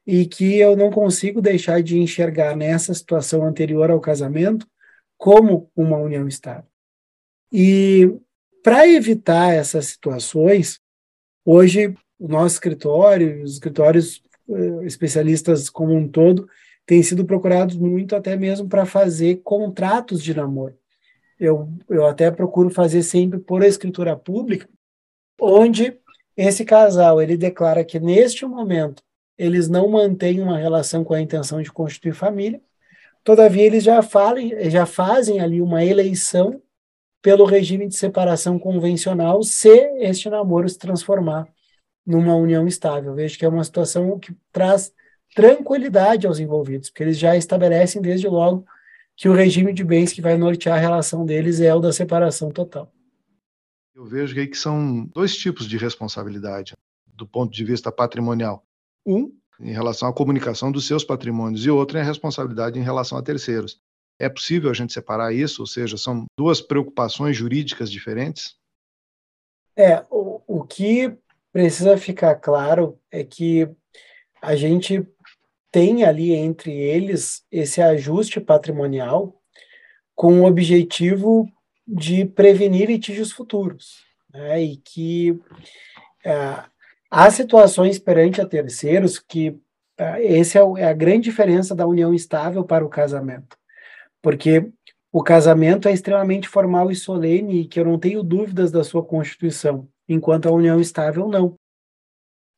[0.06, 4.66] e que eu não consigo deixar de enxergar nessa situação anterior ao casamento
[5.16, 6.68] como uma união estável.
[7.50, 8.12] E
[8.66, 10.80] para evitar essas situações,
[11.44, 16.48] hoje o nosso escritório, os escritórios eh, especialistas como um todo,
[16.84, 20.76] têm sido procurados muito até mesmo para fazer contratos de namoro.
[21.38, 24.68] Eu, eu até procuro fazer sempre por escritura pública,
[25.40, 25.96] onde
[26.36, 29.00] esse casal ele declara que neste momento
[29.38, 32.60] eles não mantêm uma relação com a intenção de constituir família,
[33.22, 36.60] todavia eles já, falem, já fazem ali uma eleição
[37.26, 41.48] pelo regime de separação convencional se este namoro se transformar
[42.06, 43.16] numa união estável.
[43.16, 44.92] Vejo que é uma situação que traz
[45.34, 48.64] tranquilidade aos envolvidos, porque eles já estabelecem desde logo
[49.16, 52.48] que o regime de bens que vai nortear a relação deles é o da separação
[52.52, 52.92] total.
[53.92, 56.74] Eu vejo aí que são dois tipos de responsabilidade
[57.08, 58.64] do ponto de vista patrimonial.
[59.04, 63.18] Um, em relação à comunicação dos seus patrimônios, e outro é a responsabilidade em relação
[63.18, 63.80] a terceiros.
[64.18, 65.62] É possível a gente separar isso?
[65.62, 68.56] Ou seja, são duas preocupações jurídicas diferentes?
[69.76, 71.14] É, o, o que
[71.52, 73.68] precisa ficar claro é que
[74.40, 75.06] a gente
[75.70, 79.38] tem ali entre eles esse ajuste patrimonial
[80.14, 81.46] com o objetivo
[81.86, 84.02] de prevenir litígios futuros,
[84.32, 84.62] né?
[84.62, 85.38] e que
[86.24, 86.64] é,
[87.10, 89.60] há situações perante a terceiros que
[89.98, 93.56] é, essa é, é a grande diferença da união estável para o casamento
[94.26, 94.72] porque
[95.12, 99.04] o casamento é extremamente formal e solene e que eu não tenho dúvidas da sua
[99.04, 101.54] constituição, enquanto a união estável não.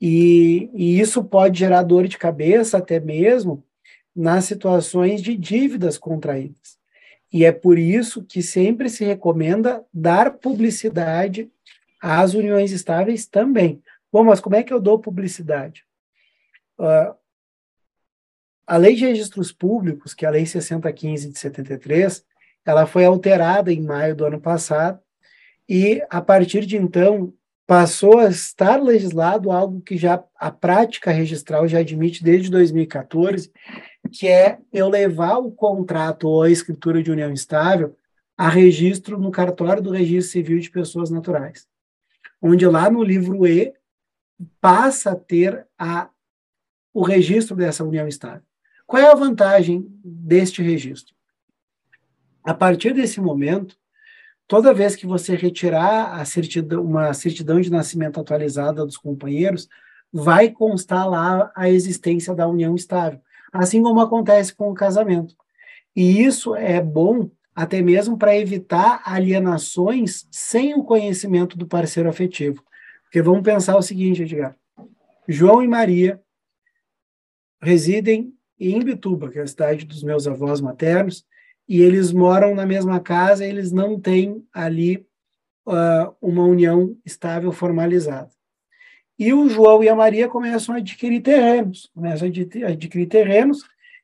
[0.01, 3.63] E, e isso pode gerar dor de cabeça até mesmo
[4.17, 6.79] nas situações de dívidas contraídas.
[7.31, 11.51] E é por isso que sempre se recomenda dar publicidade
[12.01, 13.83] às uniões estáveis também.
[14.11, 15.85] Bom, mas como é que eu dou publicidade?
[16.79, 17.15] Uh,
[18.69, 22.23] a Lei de Registros Públicos, que é a Lei 6015 de 73,
[22.67, 25.01] ela foi alterada em maio do ano passado
[25.67, 27.33] e, a partir de então,
[27.67, 33.51] passou a estar legislado algo que já a prática registral já admite desde 2014,
[34.13, 37.97] que é eu levar o contrato ou a escritura de união estável
[38.37, 41.67] a registro no cartório do Registro Civil de Pessoas Naturais,
[42.41, 43.73] onde lá no livro E
[44.61, 46.11] passa a ter a,
[46.93, 48.48] o registro dessa união estável.
[48.89, 51.15] Qual é a vantagem deste registro?
[52.43, 53.77] A partir desse momento,
[54.47, 59.69] toda vez que você retirar certidão, uma certidão de nascimento atualizada dos companheiros,
[60.11, 63.21] vai constar lá a existência da união estável,
[63.53, 65.37] assim como acontece com o casamento.
[65.95, 72.65] E isso é bom até mesmo para evitar alienações sem o conhecimento do parceiro afetivo.
[73.03, 74.57] Porque vamos pensar o seguinte, Edgar.
[75.29, 76.23] João e Maria
[77.61, 81.25] residem em Bituba, que é a cidade dos meus avós maternos,
[81.69, 85.07] e eles moram na mesma casa, eles não têm ali
[85.67, 88.31] uh, uma união estável formalizada.
[89.19, 93.63] E o João e a Maria começam a adquirir terrenos, começam a adquirir terrenos,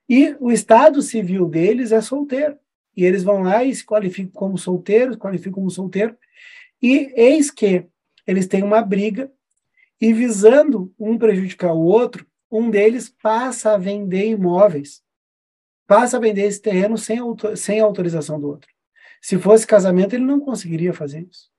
[0.08, 2.56] e o estado civil deles é solteiro.
[2.96, 6.16] E eles vão lá e se qualificam como solteiros, qualificam como solteiro,
[6.82, 7.86] e eis que
[8.26, 9.30] eles têm uma briga,
[10.00, 12.26] e visando um prejudicar o outro,
[12.58, 15.04] um deles passa a vender imóveis
[15.86, 17.18] passa a vender esse terreno sem,
[17.56, 18.70] sem autorização do outro.
[19.20, 21.50] Se fosse casamento, ele não conseguiria fazer isso.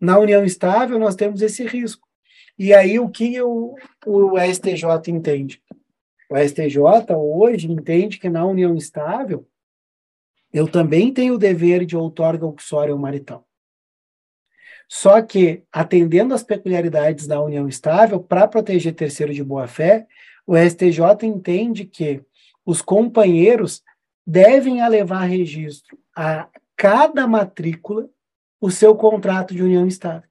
[0.00, 2.06] Na união estável, nós temos esse risco.
[2.58, 3.74] E aí, o que o,
[4.06, 5.62] o STJ entende?
[6.28, 9.46] O STJ hoje entende que na união estável,
[10.52, 13.46] eu também tenho o dever de outorga uxória marital.
[14.92, 20.08] Só que, atendendo às peculiaridades da união estável, para proteger terceiro de boa-fé,
[20.44, 22.20] o STJ entende que
[22.66, 23.84] os companheiros
[24.26, 28.08] devem levar registro a cada matrícula
[28.60, 30.28] o seu contrato de união estável.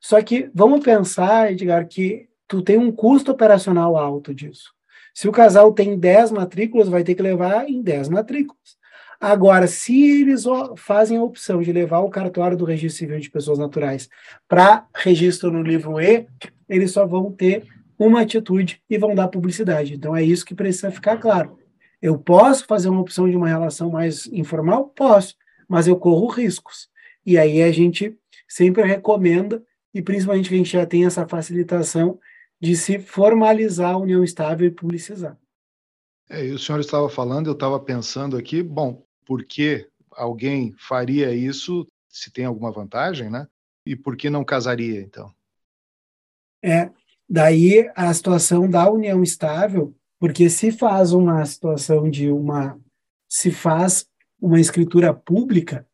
[0.00, 4.72] Só que vamos pensar, Edgar, que tu tem um custo operacional alto disso.
[5.12, 8.77] Se o casal tem 10 matrículas, vai ter que levar em 10 matrículas.
[9.20, 10.44] Agora, se eles
[10.76, 14.08] fazem a opção de levar o cartório do registro civil de pessoas naturais
[14.46, 16.26] para registro no livro E,
[16.68, 17.66] eles só vão ter
[17.98, 19.94] uma atitude e vão dar publicidade.
[19.94, 21.58] Então é isso que precisa ficar claro.
[22.00, 24.88] Eu posso fazer uma opção de uma relação mais informal?
[24.90, 25.34] Posso,
[25.68, 26.88] mas eu corro riscos.
[27.26, 28.16] E aí a gente
[28.48, 32.20] sempre recomenda, e principalmente que a gente já tem essa facilitação
[32.60, 35.36] de se formalizar a união estável e publicizar.
[36.30, 41.34] É, e o senhor estava falando, eu estava pensando aqui, bom, por que alguém faria
[41.34, 43.46] isso se tem alguma vantagem, né?
[43.84, 45.30] E por que não casaria, então?
[46.64, 46.90] É,
[47.28, 52.80] daí a situação da união estável porque se faz uma situação de uma.
[53.28, 54.08] Se faz
[54.40, 55.86] uma escritura pública,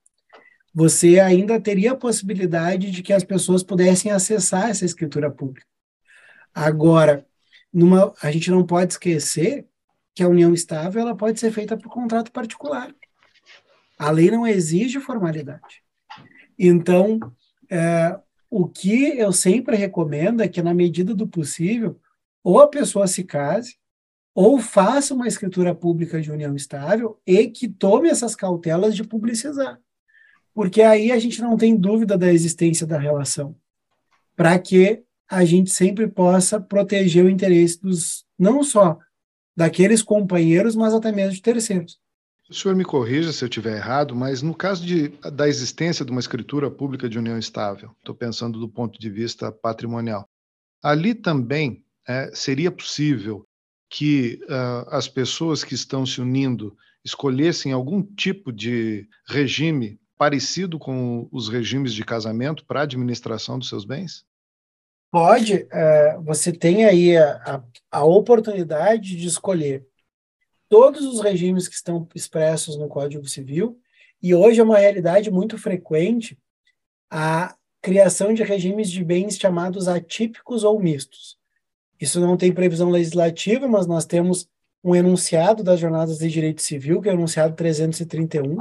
[0.73, 5.67] você ainda teria a possibilidade de que as pessoas pudessem acessar essa escritura pública.
[6.55, 7.27] Agora,
[7.73, 9.67] numa, a gente não pode esquecer
[10.15, 12.95] que a união estável ela pode ser feita por contrato particular.
[14.05, 15.83] A lei não exige formalidade.
[16.59, 17.19] Então,
[17.71, 21.99] é, o que eu sempre recomendo é que, na medida do possível,
[22.43, 23.79] ou a pessoa se case,
[24.35, 29.81] ou faça uma escritura pública de união estável e que tome essas cautelas de publicizar.
[30.53, 33.57] Porque aí a gente não tem dúvida da existência da relação,
[34.37, 38.99] para que a gente sempre possa proteger o interesse dos não só
[39.57, 42.04] daqueles companheiros, mas até mesmo de terceiros.
[42.49, 46.11] O senhor me corrija se eu estiver errado, mas no caso de, da existência de
[46.11, 50.29] uma escritura pública de união estável, estou pensando do ponto de vista patrimonial,
[50.83, 53.47] ali também é, seria possível
[53.89, 61.29] que uh, as pessoas que estão se unindo escolhessem algum tipo de regime parecido com
[61.33, 64.25] os regimes de casamento para a administração dos seus bens?
[65.11, 65.55] Pode.
[65.55, 69.87] Uh, você tem aí a, a oportunidade de escolher
[70.75, 73.79] todos os regimes que estão expressos no Código Civil,
[74.21, 76.37] e hoje é uma realidade muito frequente
[77.09, 81.39] a criação de regimes de bens chamados atípicos ou mistos.
[82.01, 84.49] Isso não tem previsão legislativa, mas nós temos
[84.83, 88.57] um enunciado das jornadas de direito civil, que é o enunciado 331,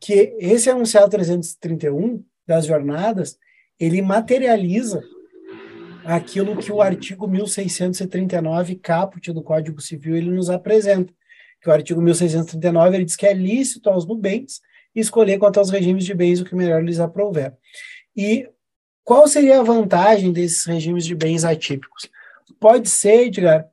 [0.00, 3.38] que esse enunciado 331 das jornadas,
[3.78, 5.02] ele materializa
[6.14, 11.12] aquilo que o artigo 1639 caput do Código Civil ele nos apresenta,
[11.60, 14.60] que o artigo 1639 ele diz que é lícito aos nubentes
[14.94, 17.54] escolher quanto aos regimes de bens o que melhor lhes aprouver.
[18.16, 18.48] E
[19.04, 22.10] qual seria a vantagem desses regimes de bens atípicos?
[22.58, 23.66] pode ser, Edgar,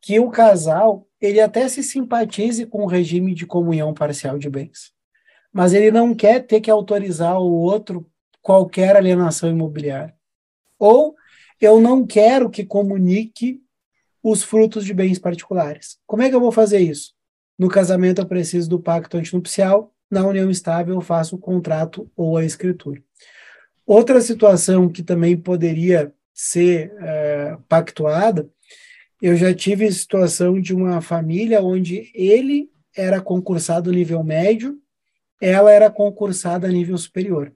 [0.00, 4.92] que o casal ele até se simpatize com o regime de comunhão parcial de bens,
[5.52, 8.06] mas ele não quer ter que autorizar o outro
[8.42, 10.14] qualquer alienação imobiliária.
[10.78, 11.14] Ou
[11.60, 13.60] eu não quero que comunique
[14.22, 15.98] os frutos de bens particulares.
[16.06, 17.12] Como é que eu vou fazer isso?
[17.58, 22.36] No casamento eu preciso do pacto antinupcial, na união estável eu faço o contrato ou
[22.36, 23.02] a escritura.
[23.86, 28.48] Outra situação que também poderia ser é, pactuada,
[29.20, 34.80] eu já tive situação de uma família onde ele era concursado nível médio
[35.40, 37.52] ela era concursada nível superior.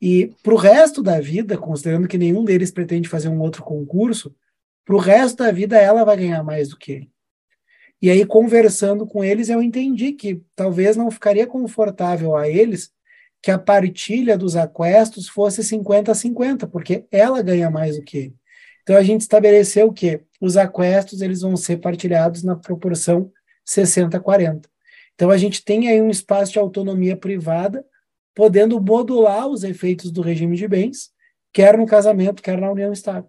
[0.00, 4.34] E para o resto da vida, considerando que nenhum deles pretende fazer um outro concurso,
[4.84, 7.10] para o resto da vida ela vai ganhar mais do que ele.
[8.02, 12.90] E aí, conversando com eles, eu entendi que talvez não ficaria confortável a eles
[13.42, 18.18] que a partilha dos aquestos fosse 50 a 50, porque ela ganha mais do que
[18.18, 18.34] ele.
[18.82, 23.30] Então a gente estabeleceu que os aquestos eles vão ser partilhados na proporção
[23.64, 24.68] 60 a 40.
[25.14, 27.84] Então a gente tem aí um espaço de autonomia privada,
[28.40, 31.10] podendo modular os efeitos do regime de bens,
[31.52, 33.28] quer no casamento, quer na união estável.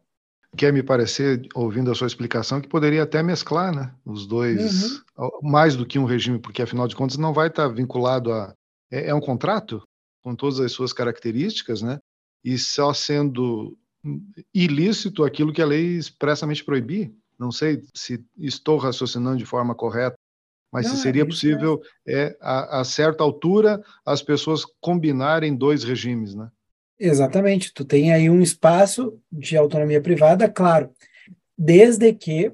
[0.55, 5.29] Quer me parecer, ouvindo a sua explicação, que poderia até mesclar né, os dois, uhum.
[5.43, 8.55] mais do que um regime, porque afinal de contas não vai estar vinculado a.
[8.89, 9.83] É, é um contrato
[10.23, 11.99] com todas as suas características, né?
[12.41, 13.77] E só sendo
[14.53, 17.13] ilícito aquilo que a lei expressamente proibir.
[17.37, 20.15] Não sei se estou raciocinando de forma correta,
[20.71, 26.33] mas Não, se seria possível, é, a, a, certa altura, as pessoas combinarem dois regimes,
[26.33, 26.49] né?
[26.99, 27.73] Exatamente.
[27.73, 30.91] Tu tem aí um espaço de autonomia privada, claro,
[31.57, 32.51] desde que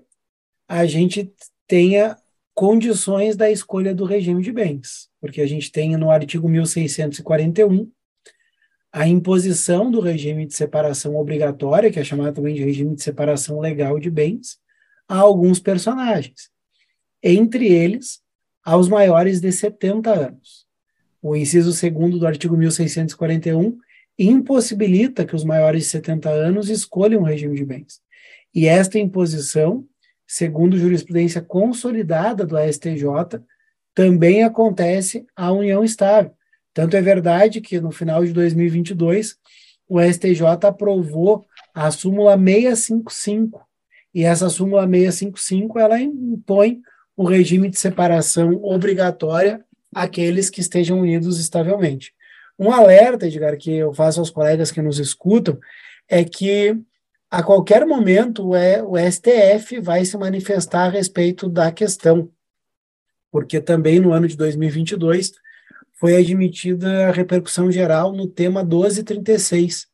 [0.67, 1.31] a gente
[1.67, 2.15] tenha
[2.55, 7.91] condições da escolha do regime de bens, porque a gente tem no artigo 1641
[8.91, 13.59] a imposição do regime de separação obrigatória, que é chamado também de regime de separação
[13.59, 14.57] legal de bens,
[15.07, 16.49] a alguns personagens,
[17.21, 18.21] entre eles
[18.63, 20.65] aos maiores de 70 anos.
[21.21, 23.77] O inciso segundo do artigo 1641
[24.17, 28.01] impossibilita que os maiores de 70 anos escolham o regime de bens.
[28.53, 29.85] E esta imposição,
[30.25, 33.41] segundo jurisprudência consolidada do STJ,
[33.93, 36.31] também acontece à união estável,
[36.77, 39.35] tanto é verdade que no final de 2022
[39.89, 43.65] o STJ aprovou a súmula 655
[44.13, 46.81] e essa súmula 655 ela impõe
[47.17, 52.13] o regime de separação obrigatória àqueles que estejam unidos estavelmente.
[52.59, 55.59] Um alerta, Edgar, que eu faço aos colegas que nos escutam,
[56.07, 56.79] é que
[57.29, 62.31] a qualquer momento o STF vai se manifestar a respeito da questão,
[63.31, 65.33] porque também no ano de 2022
[65.99, 69.87] foi admitida a repercussão geral no tema 1236,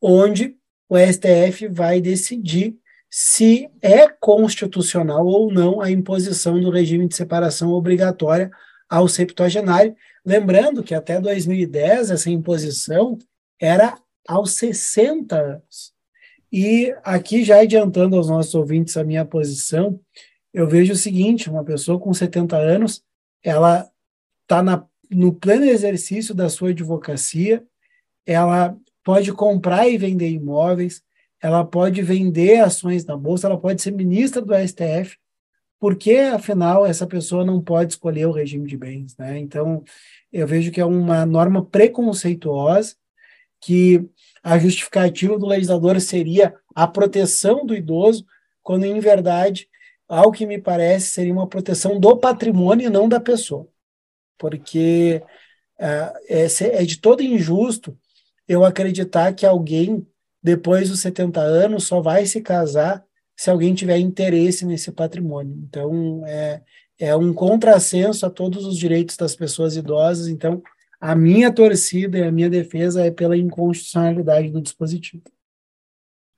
[0.00, 0.56] onde
[0.88, 2.76] o STF vai decidir
[3.14, 8.50] se é constitucional ou não a imposição do regime de separação obrigatória
[8.88, 9.94] ao septuagenário.
[10.24, 13.18] Lembrando que até 2010 essa imposição
[13.60, 15.92] era aos 60 anos.
[16.50, 20.00] E aqui, já adiantando aos nossos ouvintes a minha posição,
[20.52, 23.04] eu vejo o seguinte: uma pessoa com 70 anos,
[23.42, 23.90] ela
[24.42, 24.62] está
[25.10, 27.62] no pleno exercício da sua advocacia,
[28.24, 31.02] ela pode comprar e vender imóveis,
[31.42, 35.18] ela pode vender ações na bolsa, ela pode ser ministra do STF,
[35.78, 39.38] porque afinal essa pessoa não pode escolher o regime de bens, né?
[39.38, 39.82] Então,
[40.32, 42.94] eu vejo que é uma norma preconceituosa
[43.60, 44.08] que
[44.42, 48.24] a justificativa do legislador seria a proteção do idoso,
[48.62, 49.68] quando em verdade,
[50.08, 53.68] ao que me parece, seria uma proteção do patrimônio e não da pessoa
[54.42, 55.22] porque
[55.78, 57.96] é, é, é de todo injusto
[58.48, 60.04] eu acreditar que alguém,
[60.42, 63.04] depois dos 70 anos, só vai se casar
[63.36, 65.56] se alguém tiver interesse nesse patrimônio.
[65.68, 66.62] Então, é,
[66.98, 70.28] é um contrassenso a todos os direitos das pessoas idosas.
[70.28, 70.62] Então,
[71.00, 75.24] a minha torcida e a minha defesa é pela inconstitucionalidade do dispositivo.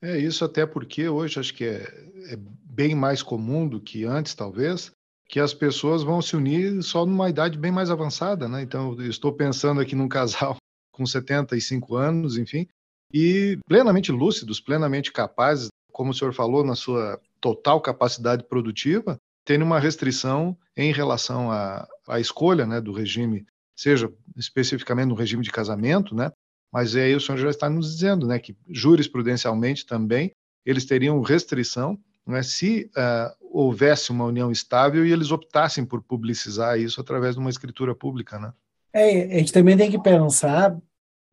[0.00, 1.82] É isso, até porque hoje acho que é,
[2.30, 4.92] é bem mais comum do que antes, talvez,
[5.28, 8.62] que as pessoas vão se unir só numa idade bem mais avançada, né?
[8.62, 10.56] Então, estou pensando aqui num casal
[10.92, 12.66] com 75 anos, enfim,
[13.14, 19.64] e plenamente lúcidos, plenamente capazes, como o senhor falou, na sua total capacidade produtiva, tendo
[19.64, 23.46] uma restrição em relação à, à escolha né, do regime,
[23.76, 26.32] seja especificamente no regime de casamento, né?
[26.72, 30.32] Mas aí o senhor já está nos dizendo, né, que jurisprudencialmente também
[30.66, 31.96] eles teriam restrição
[32.26, 37.40] né, se uh, houvesse uma união estável e eles optassem por publicizar isso através de
[37.40, 38.52] uma escritura pública, né?
[38.92, 40.76] É, a gente também tem que pensar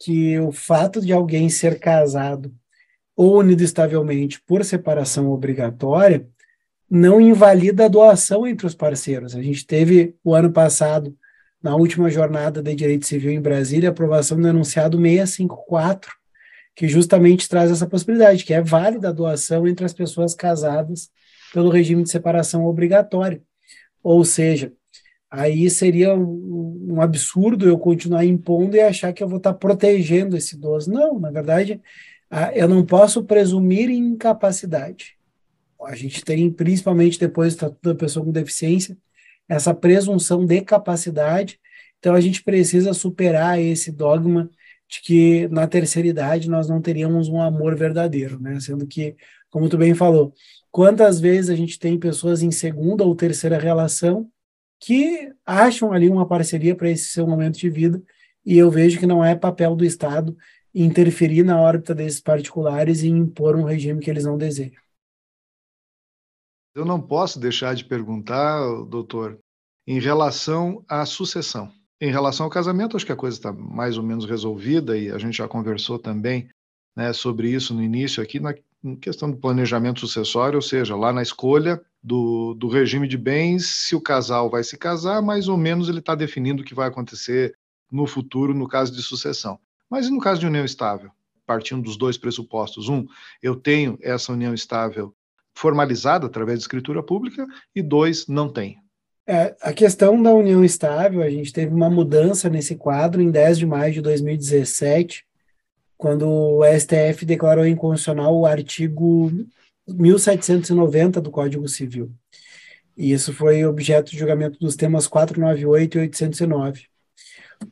[0.04, 2.52] que o fato de alguém ser casado
[3.16, 6.28] ou unido estavelmente por separação obrigatória
[6.89, 9.36] não invalida a doação entre os parceiros.
[9.36, 11.16] A gente teve o ano passado,
[11.62, 16.12] na última jornada de direito civil em Brasília, a aprovação do enunciado 654,
[16.76, 21.12] que justamente traz essa possibilidade, que é válida a doação entre as pessoas casadas
[21.54, 23.41] pelo regime de separação obrigatório.
[24.02, 24.74] Ou seja,
[25.32, 30.55] aí seria um, absurdo eu continuar impondo e achar que eu vou estar protegendo esse
[30.55, 30.91] idoso.
[30.91, 31.82] Não, na verdade,
[32.53, 35.17] eu não posso presumir incapacidade.
[35.84, 38.97] A gente tem, principalmente depois do Estatuto da Pessoa com Deficiência,
[39.47, 41.59] essa presunção de capacidade
[41.99, 44.49] Então a gente precisa superar esse dogma
[44.88, 48.59] de que na terceira idade nós não teríamos um amor verdadeiro, né?
[48.59, 49.15] Sendo que,
[49.49, 50.34] como tu bem falou,
[50.69, 54.29] quantas vezes a gente tem pessoas em segunda ou terceira relação
[54.82, 58.01] que acham ali uma parceria para esse seu momento de vida
[58.43, 60.36] e eu vejo que não é papel do Estado
[60.73, 64.82] interferir na órbita desses particulares e impor um regime que eles não desejam.
[66.73, 69.38] Eu não posso deixar de perguntar, doutor,
[69.86, 71.71] em relação à sucessão.
[71.99, 75.17] Em relação ao casamento, acho que a coisa está mais ou menos resolvida e a
[75.19, 76.49] gente já conversou também
[76.95, 78.55] né, sobre isso no início aqui, na
[78.99, 83.95] questão do planejamento sucessório, ou seja, lá na escolha do, do regime de bens, se
[83.95, 87.55] o casal vai se casar, mais ou menos ele está definindo o que vai acontecer
[87.91, 89.59] no futuro no caso de sucessão.
[89.89, 91.11] Mas e no caso de união estável?
[91.45, 92.88] Partindo dos dois pressupostos.
[92.89, 93.05] Um,
[93.43, 95.13] eu tenho essa união estável
[95.53, 98.77] formalizada através de escritura pública, e dois, não tenho.
[99.27, 103.59] É, a questão da união estável, a gente teve uma mudança nesse quadro em 10
[103.59, 105.25] de maio de 2017,
[106.02, 109.32] quando o STF declarou inconstitucional o artigo
[109.88, 112.12] 1790 do Código Civil.
[112.97, 116.86] E isso foi objeto de julgamento dos temas 498 e 809,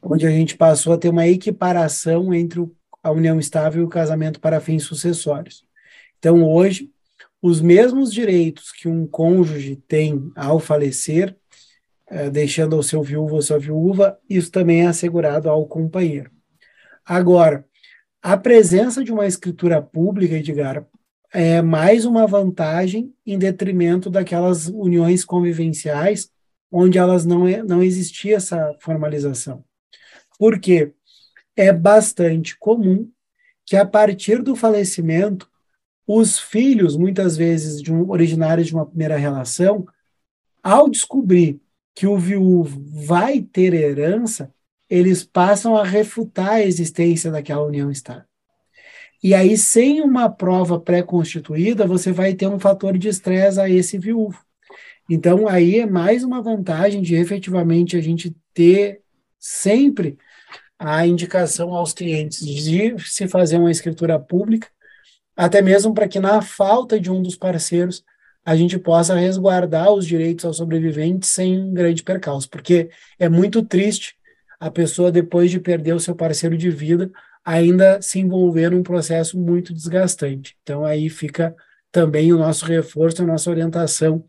[0.04, 2.64] onde a gente passou a ter uma equiparação entre
[3.02, 5.64] a união estável e o casamento para fins sucessórios.
[6.20, 6.92] Então, hoje,
[7.42, 11.36] os mesmos direitos que um cônjuge tem ao falecer,
[12.06, 16.30] é, deixando ao seu viúvo ou sua viúva, isso também é assegurado ao companheiro.
[17.04, 17.66] Agora,
[18.22, 20.86] a presença de uma escritura pública, Edgar,
[21.32, 26.32] é mais uma vantagem em detrimento daquelas uniões convivenciais
[26.72, 29.64] onde elas não, é, não existia essa formalização.
[30.38, 30.94] Por quê?
[31.56, 33.10] É bastante comum
[33.66, 35.50] que a partir do falecimento
[36.08, 39.86] os filhos, muitas vezes de um, originários de uma primeira relação,
[40.64, 41.62] ao descobrir
[41.94, 44.52] que o viúvo vai ter herança,
[44.90, 48.24] eles passam a refutar a existência daquela união estável.
[49.22, 53.98] E aí, sem uma prova pré-constituída, você vai ter um fator de estresse a esse
[53.98, 54.40] viúvo.
[55.10, 59.02] Então, aí é mais uma vantagem de efetivamente a gente ter
[59.38, 60.18] sempre
[60.78, 64.68] a indicação aos clientes de se fazer uma escritura pública
[65.40, 68.04] até mesmo para que na falta de um dos parceiros
[68.44, 73.64] a gente possa resguardar os direitos aos sobreviventes sem um grande percalço, porque é muito
[73.64, 74.18] triste
[74.60, 77.12] a pessoa depois de perder o seu parceiro de vida
[77.44, 80.58] ainda se envolver num processo muito desgastante.
[80.62, 81.56] Então aí fica
[81.92, 84.24] também o nosso reforço, a nossa orientação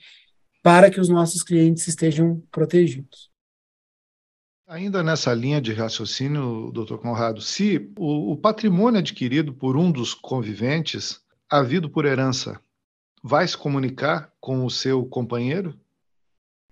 [0.63, 3.31] para que os nossos clientes estejam protegidos.
[4.67, 10.15] Ainda nessa linha de raciocínio, doutor Conrado, se o, o, patrimônio adquirido por um dos
[10.15, 11.21] conviventes,
[11.51, 12.61] havido por herança,
[13.23, 15.77] vai se comunicar com o seu companheiro?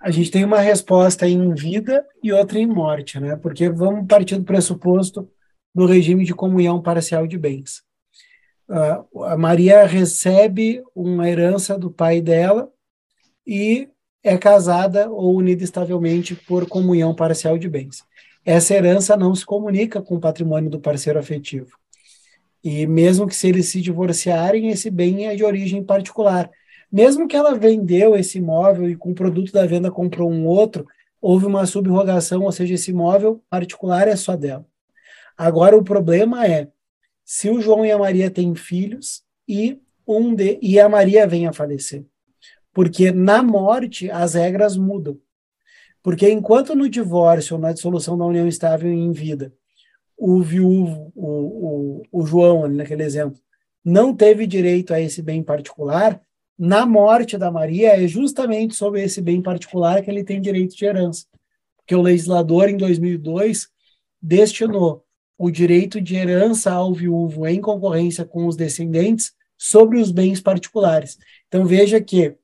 [0.01, 3.37] A gente tem uma resposta em vida e outra em morte, né?
[3.37, 5.29] Porque vamos partir do pressuposto
[5.75, 7.83] do regime de comunhão parcial de bens.
[8.69, 12.71] Uh, a Maria recebe uma herança do pai dela
[13.47, 13.89] e
[14.23, 18.05] é casada ou unida estavelmente por comunhão parcial de bens.
[18.45, 21.71] Essa herança não se comunica com o patrimônio do parceiro afetivo.
[22.63, 26.51] E mesmo que se eles se divorciarem, esse bem é de origem particular.
[26.91, 30.87] Mesmo que ela vendeu esse imóvel e com o produto da venda comprou um outro,
[31.21, 34.67] houve uma subrogação, ou seja, esse imóvel particular é só dela.
[35.37, 36.69] Agora o problema é
[37.25, 41.47] se o João e a Maria têm filhos e um de, e a Maria vem
[41.47, 42.05] a falecer
[42.79, 45.19] porque na morte as regras mudam.
[46.01, 49.53] Porque enquanto no divórcio ou na dissolução da união estável em vida,
[50.17, 53.41] o viúvo, o, o, o João, naquele exemplo,
[53.85, 56.21] não teve direito a esse bem particular,
[56.59, 60.85] na morte da Maria é justamente sobre esse bem particular que ele tem direito de
[60.85, 61.25] herança.
[61.77, 63.69] Porque o legislador, em 2002,
[64.21, 65.05] destinou
[65.39, 71.17] o direito de herança ao viúvo em concorrência com os descendentes sobre os bens particulares.
[71.47, 72.35] Então veja que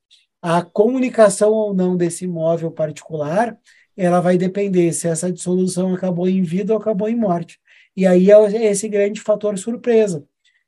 [0.40, 3.58] a comunicação ou não desse imóvel particular,
[3.96, 7.58] ela vai depender se essa dissolução acabou em vida ou acabou em morte.
[7.96, 10.24] E aí é esse grande fator surpresa,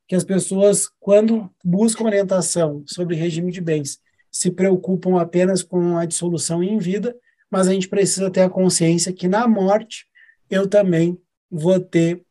[0.07, 3.98] que as pessoas, quando buscam orientação sobre regime de bens,
[4.30, 7.16] se preocupam apenas com a dissolução em vida,
[7.50, 10.07] mas a gente precisa ter a consciência que na morte
[10.50, 11.18] eu também
[11.50, 12.22] vou ter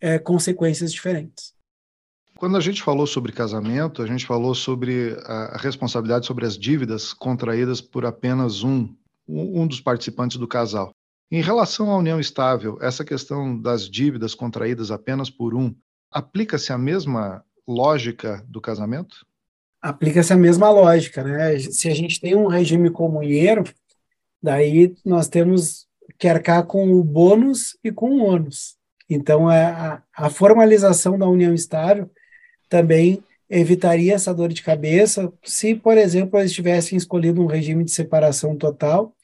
[0.00, 1.54] é, consequências diferentes.
[2.36, 7.14] Quando a gente falou sobre casamento, a gente falou sobre a responsabilidade sobre as dívidas
[7.14, 8.94] contraídas por apenas um,
[9.26, 10.90] um dos participantes do casal.
[11.30, 15.74] Em relação à união estável, essa questão das dívidas contraídas apenas por um,
[16.16, 19.26] aplica-se a mesma lógica do casamento?
[19.82, 21.58] Aplica-se a mesma lógica, né?
[21.58, 23.64] Se a gente tem um regime comunheiro,
[24.42, 25.86] daí nós temos
[26.18, 28.76] que arcar com o bônus e com o ônus.
[29.10, 32.10] Então, é, a, a formalização da união estável
[32.66, 37.90] também evitaria essa dor de cabeça se, por exemplo, eles tivessem escolhido um regime de
[37.90, 39.14] separação total,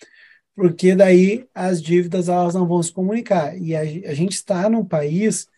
[0.55, 3.57] porque daí as dívidas elas não vão se comunicar.
[3.59, 5.49] E a, a gente está num país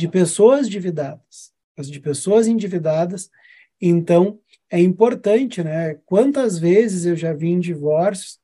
[0.00, 3.28] de pessoas endividadas, de pessoas endividadas,
[3.80, 4.38] então
[4.70, 5.94] é importante, né?
[6.06, 8.38] Quantas vezes eu já vi em divórcios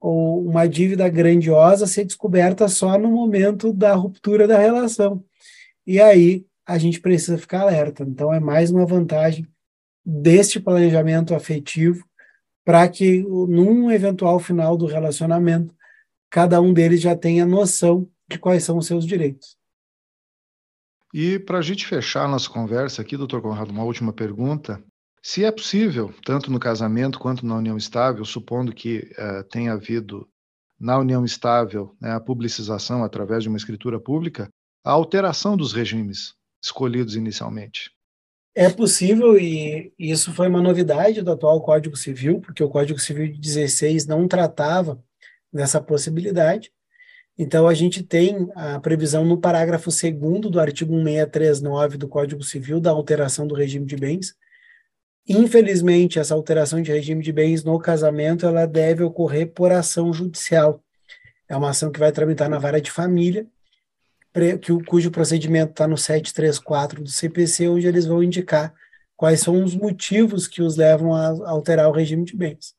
[0.00, 5.22] ou uma dívida grandiosa ser descoberta só no momento da ruptura da relação.
[5.86, 8.02] E aí a gente precisa ficar alerta.
[8.02, 9.46] Então, é mais uma vantagem
[10.04, 12.06] deste planejamento afetivo
[12.64, 15.74] para que, num eventual final do relacionamento,
[16.30, 19.56] cada um deles já tenha noção de quais são os seus direitos.
[21.14, 24.82] E para a gente fechar nossa conversa aqui, doutor Conrado, uma última pergunta.
[25.22, 30.28] Se é possível, tanto no casamento quanto na união estável, supondo que uh, tenha havido
[30.76, 34.48] na união estável né, a publicização através de uma escritura pública,
[34.84, 37.92] a alteração dos regimes escolhidos inicialmente?
[38.52, 43.32] É possível, e isso foi uma novidade do atual Código Civil, porque o Código Civil
[43.32, 45.00] de 16 não tratava
[45.52, 46.72] dessa possibilidade.
[47.36, 52.80] Então, a gente tem a previsão no parágrafo 2 do artigo 1639 do Código Civil
[52.80, 54.34] da alteração do regime de bens.
[55.26, 60.82] Infelizmente, essa alteração de regime de bens no casamento ela deve ocorrer por ação judicial.
[61.48, 63.46] É uma ação que vai tramitar na vara de família
[64.60, 68.74] que, cujo procedimento está no 734 do CPC, onde eles vão indicar
[69.16, 72.74] quais são os motivos que os levam a alterar o regime de bens.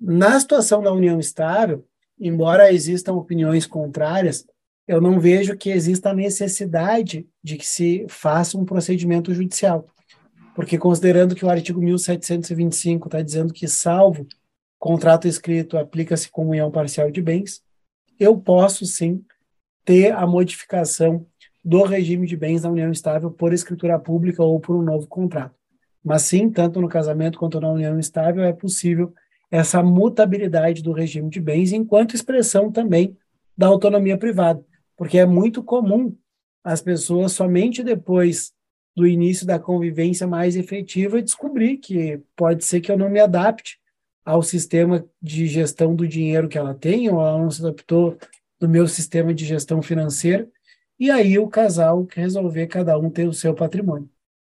[0.00, 1.84] Na situação da união estável,
[2.26, 4.46] embora existam opiniões contrárias,
[4.86, 9.86] eu não vejo que exista a necessidade de que se faça um procedimento judicial.
[10.54, 14.26] Porque, considerando que o artigo 1725 está dizendo que, salvo
[14.78, 17.62] contrato escrito, aplica-se comunhão parcial de bens,
[18.18, 19.24] eu posso sim
[19.84, 21.26] ter a modificação
[21.64, 25.54] do regime de bens da união estável por escritura pública ou por um novo contrato.
[26.04, 29.14] Mas sim, tanto no casamento quanto na união estável é possível
[29.52, 33.14] essa mutabilidade do regime de bens, enquanto expressão também
[33.56, 34.64] da autonomia privada,
[34.96, 36.16] porque é muito comum
[36.64, 38.50] as pessoas somente depois
[38.96, 43.78] do início da convivência mais efetiva descobrir que pode ser que eu não me adapte
[44.24, 48.16] ao sistema de gestão do dinheiro que ela tem, ou ela não se adaptou
[48.58, 50.48] do meu sistema de gestão financeira,
[50.98, 54.08] e aí o casal resolver cada um ter o seu patrimônio.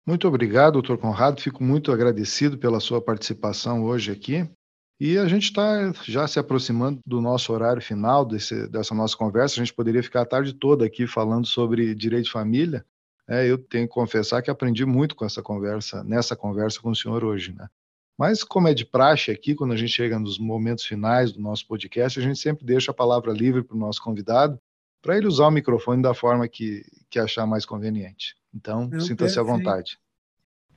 [0.05, 1.41] Muito obrigado, doutor Conrado.
[1.41, 4.49] Fico muito agradecido pela sua participação hoje aqui.
[5.01, 9.55] E a gente está já se aproximando do nosso horário final desse, dessa nossa conversa.
[9.55, 12.85] A gente poderia ficar a tarde toda aqui falando sobre direito de família.
[13.29, 16.97] É, eu tenho que confessar que aprendi muito com essa conversa, nessa conversa com o
[16.97, 17.55] senhor hoje.
[17.55, 17.69] Né?
[18.19, 21.65] Mas, como é de praxe aqui, quando a gente chega nos momentos finais do nosso
[21.69, 24.59] podcast, a gente sempre deixa a palavra livre para o nosso convidado,
[25.01, 28.35] para ele usar o microfone da forma que, que achar mais conveniente.
[28.53, 29.99] Então, sinta-se à vontade.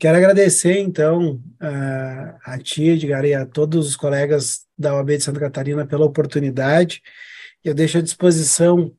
[0.02, 5.24] Quero agradecer, então, a, a ti, Edgar, e a todos os colegas da OAB de
[5.24, 7.04] Santa Catarina pela oportunidade.
[7.64, 8.92] Eu deixo à disposição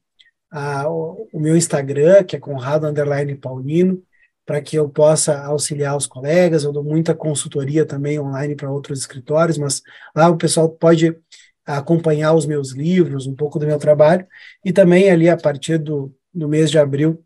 [0.49, 4.01] a, o, o meu Instagram, que é Conrado Underline Paulino,
[4.47, 6.63] para que eu possa auxiliar os colegas.
[6.63, 9.83] Eu dou muita consultoria também online para outros escritórios, mas
[10.15, 11.19] lá o pessoal pode
[11.67, 14.25] acompanhar os meus livros, um pouco do meu trabalho,
[14.65, 17.21] e também ali a partir do, do mês de abril,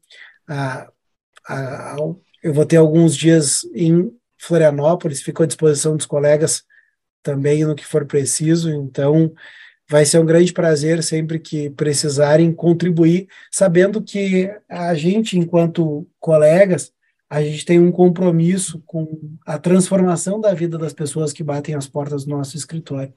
[0.49, 0.91] a,
[1.47, 1.97] a,
[2.47, 6.63] eu vou ter alguns dias em Florianópolis, fico à disposição dos colegas
[7.21, 9.33] também no que for preciso, então
[9.91, 16.93] vai ser um grande prazer sempre que precisarem contribuir, sabendo que a gente, enquanto colegas,
[17.29, 21.89] a gente tem um compromisso com a transformação da vida das pessoas que batem as
[21.89, 23.13] portas do nosso escritório.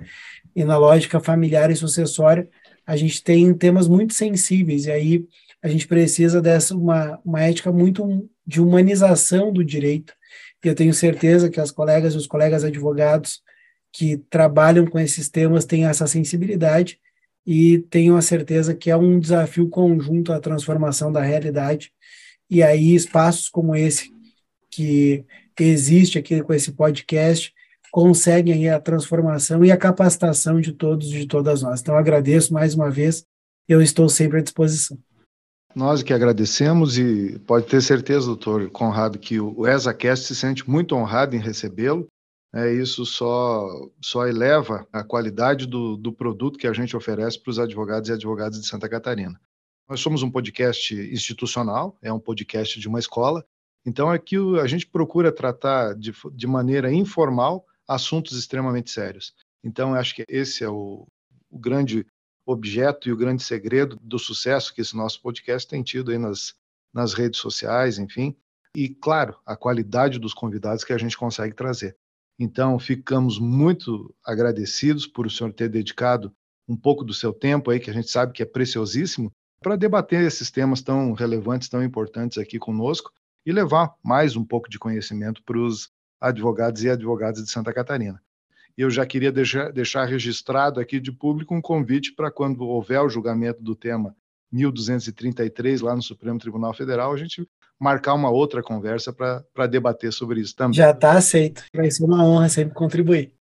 [0.55, 2.49] E na lógica familiar e sucessória,
[2.83, 5.25] a gente tem temas muito sensíveis, e aí
[5.61, 10.13] a gente precisa dessa uma, uma ética muito de humanização do direito.
[10.63, 13.41] Eu tenho certeza que as colegas e os colegas advogados
[13.91, 16.99] que trabalham com esses temas têm essa sensibilidade
[17.45, 21.91] e tenho a certeza que é um desafio conjunto a transformação da realidade
[22.49, 24.11] e aí, espaços como esse,
[24.71, 25.23] que
[25.59, 27.53] existe aqui com esse podcast,
[27.91, 31.79] conseguem aí a transformação e a capacitação de todos e de todas nós.
[31.79, 33.23] Então, agradeço mais uma vez,
[33.67, 34.97] eu estou sempre à disposição.
[35.75, 40.95] Nós que agradecemos e pode ter certeza, doutor Conrado, que o ESACast se sente muito
[40.95, 42.07] honrado em recebê-lo.
[42.53, 43.69] É, isso só,
[44.01, 48.13] só eleva a qualidade do, do produto que a gente oferece para os advogados e
[48.13, 49.39] advogadas de Santa Catarina.
[49.87, 53.45] Nós somos um podcast institucional, é um podcast de uma escola,
[53.85, 59.33] então aqui a gente procura tratar de, de maneira informal assuntos extremamente sérios.
[59.63, 61.07] Então acho que esse é o,
[61.51, 62.05] o grande
[62.51, 66.55] objeto e o grande segredo do sucesso que esse nosso podcast tem tido aí nas,
[66.93, 68.35] nas redes sociais, enfim.
[68.75, 71.95] E, claro, a qualidade dos convidados que a gente consegue trazer.
[72.39, 76.31] Então, ficamos muito agradecidos por o senhor ter dedicado
[76.67, 79.31] um pouco do seu tempo aí, que a gente sabe que é preciosíssimo,
[79.61, 83.11] para debater esses temas tão relevantes, tão importantes aqui conosco
[83.45, 85.89] e levar mais um pouco de conhecimento para os
[86.21, 88.21] advogados e advogadas de Santa Catarina.
[88.79, 93.09] Eu já queria deixar, deixar registrado aqui de público um convite para quando houver o
[93.09, 94.15] julgamento do tema
[94.53, 97.45] 1233 lá no Supremo Tribunal Federal, a gente
[97.77, 100.77] marcar uma outra conversa para debater sobre isso também.
[100.77, 101.65] Já está aceito.
[101.75, 103.33] Vai ser uma honra sempre contribuir.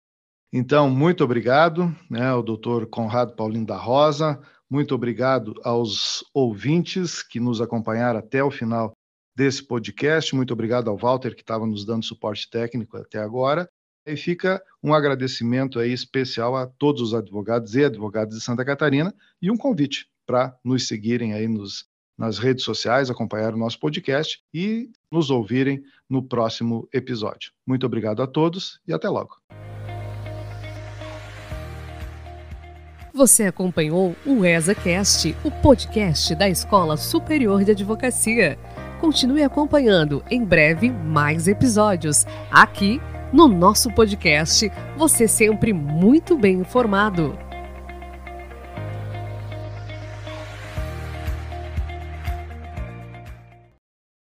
[0.52, 7.40] Então, muito obrigado, né, ao doutor Conrado Paulino da Rosa, muito obrigado aos ouvintes que
[7.40, 8.92] nos acompanharam até o final
[9.36, 13.70] desse podcast, muito obrigado ao Walter que estava nos dando suporte técnico até agora,
[14.08, 19.14] e fica um agradecimento aí especial a todos os advogados e advogadas de Santa Catarina
[19.42, 21.86] e um convite para nos seguirem aí nos,
[22.18, 27.52] nas redes sociais, acompanhar o nosso podcast e nos ouvirem no próximo episódio.
[27.66, 29.36] Muito obrigado a todos e até logo.
[33.14, 38.60] Você acompanhou o ESACast, o podcast da Escola Superior de Advocacia.
[39.02, 43.02] Continue acompanhando em breve mais episódios aqui
[43.32, 44.72] no nosso podcast.
[44.96, 47.47] Você sempre muito bem informado.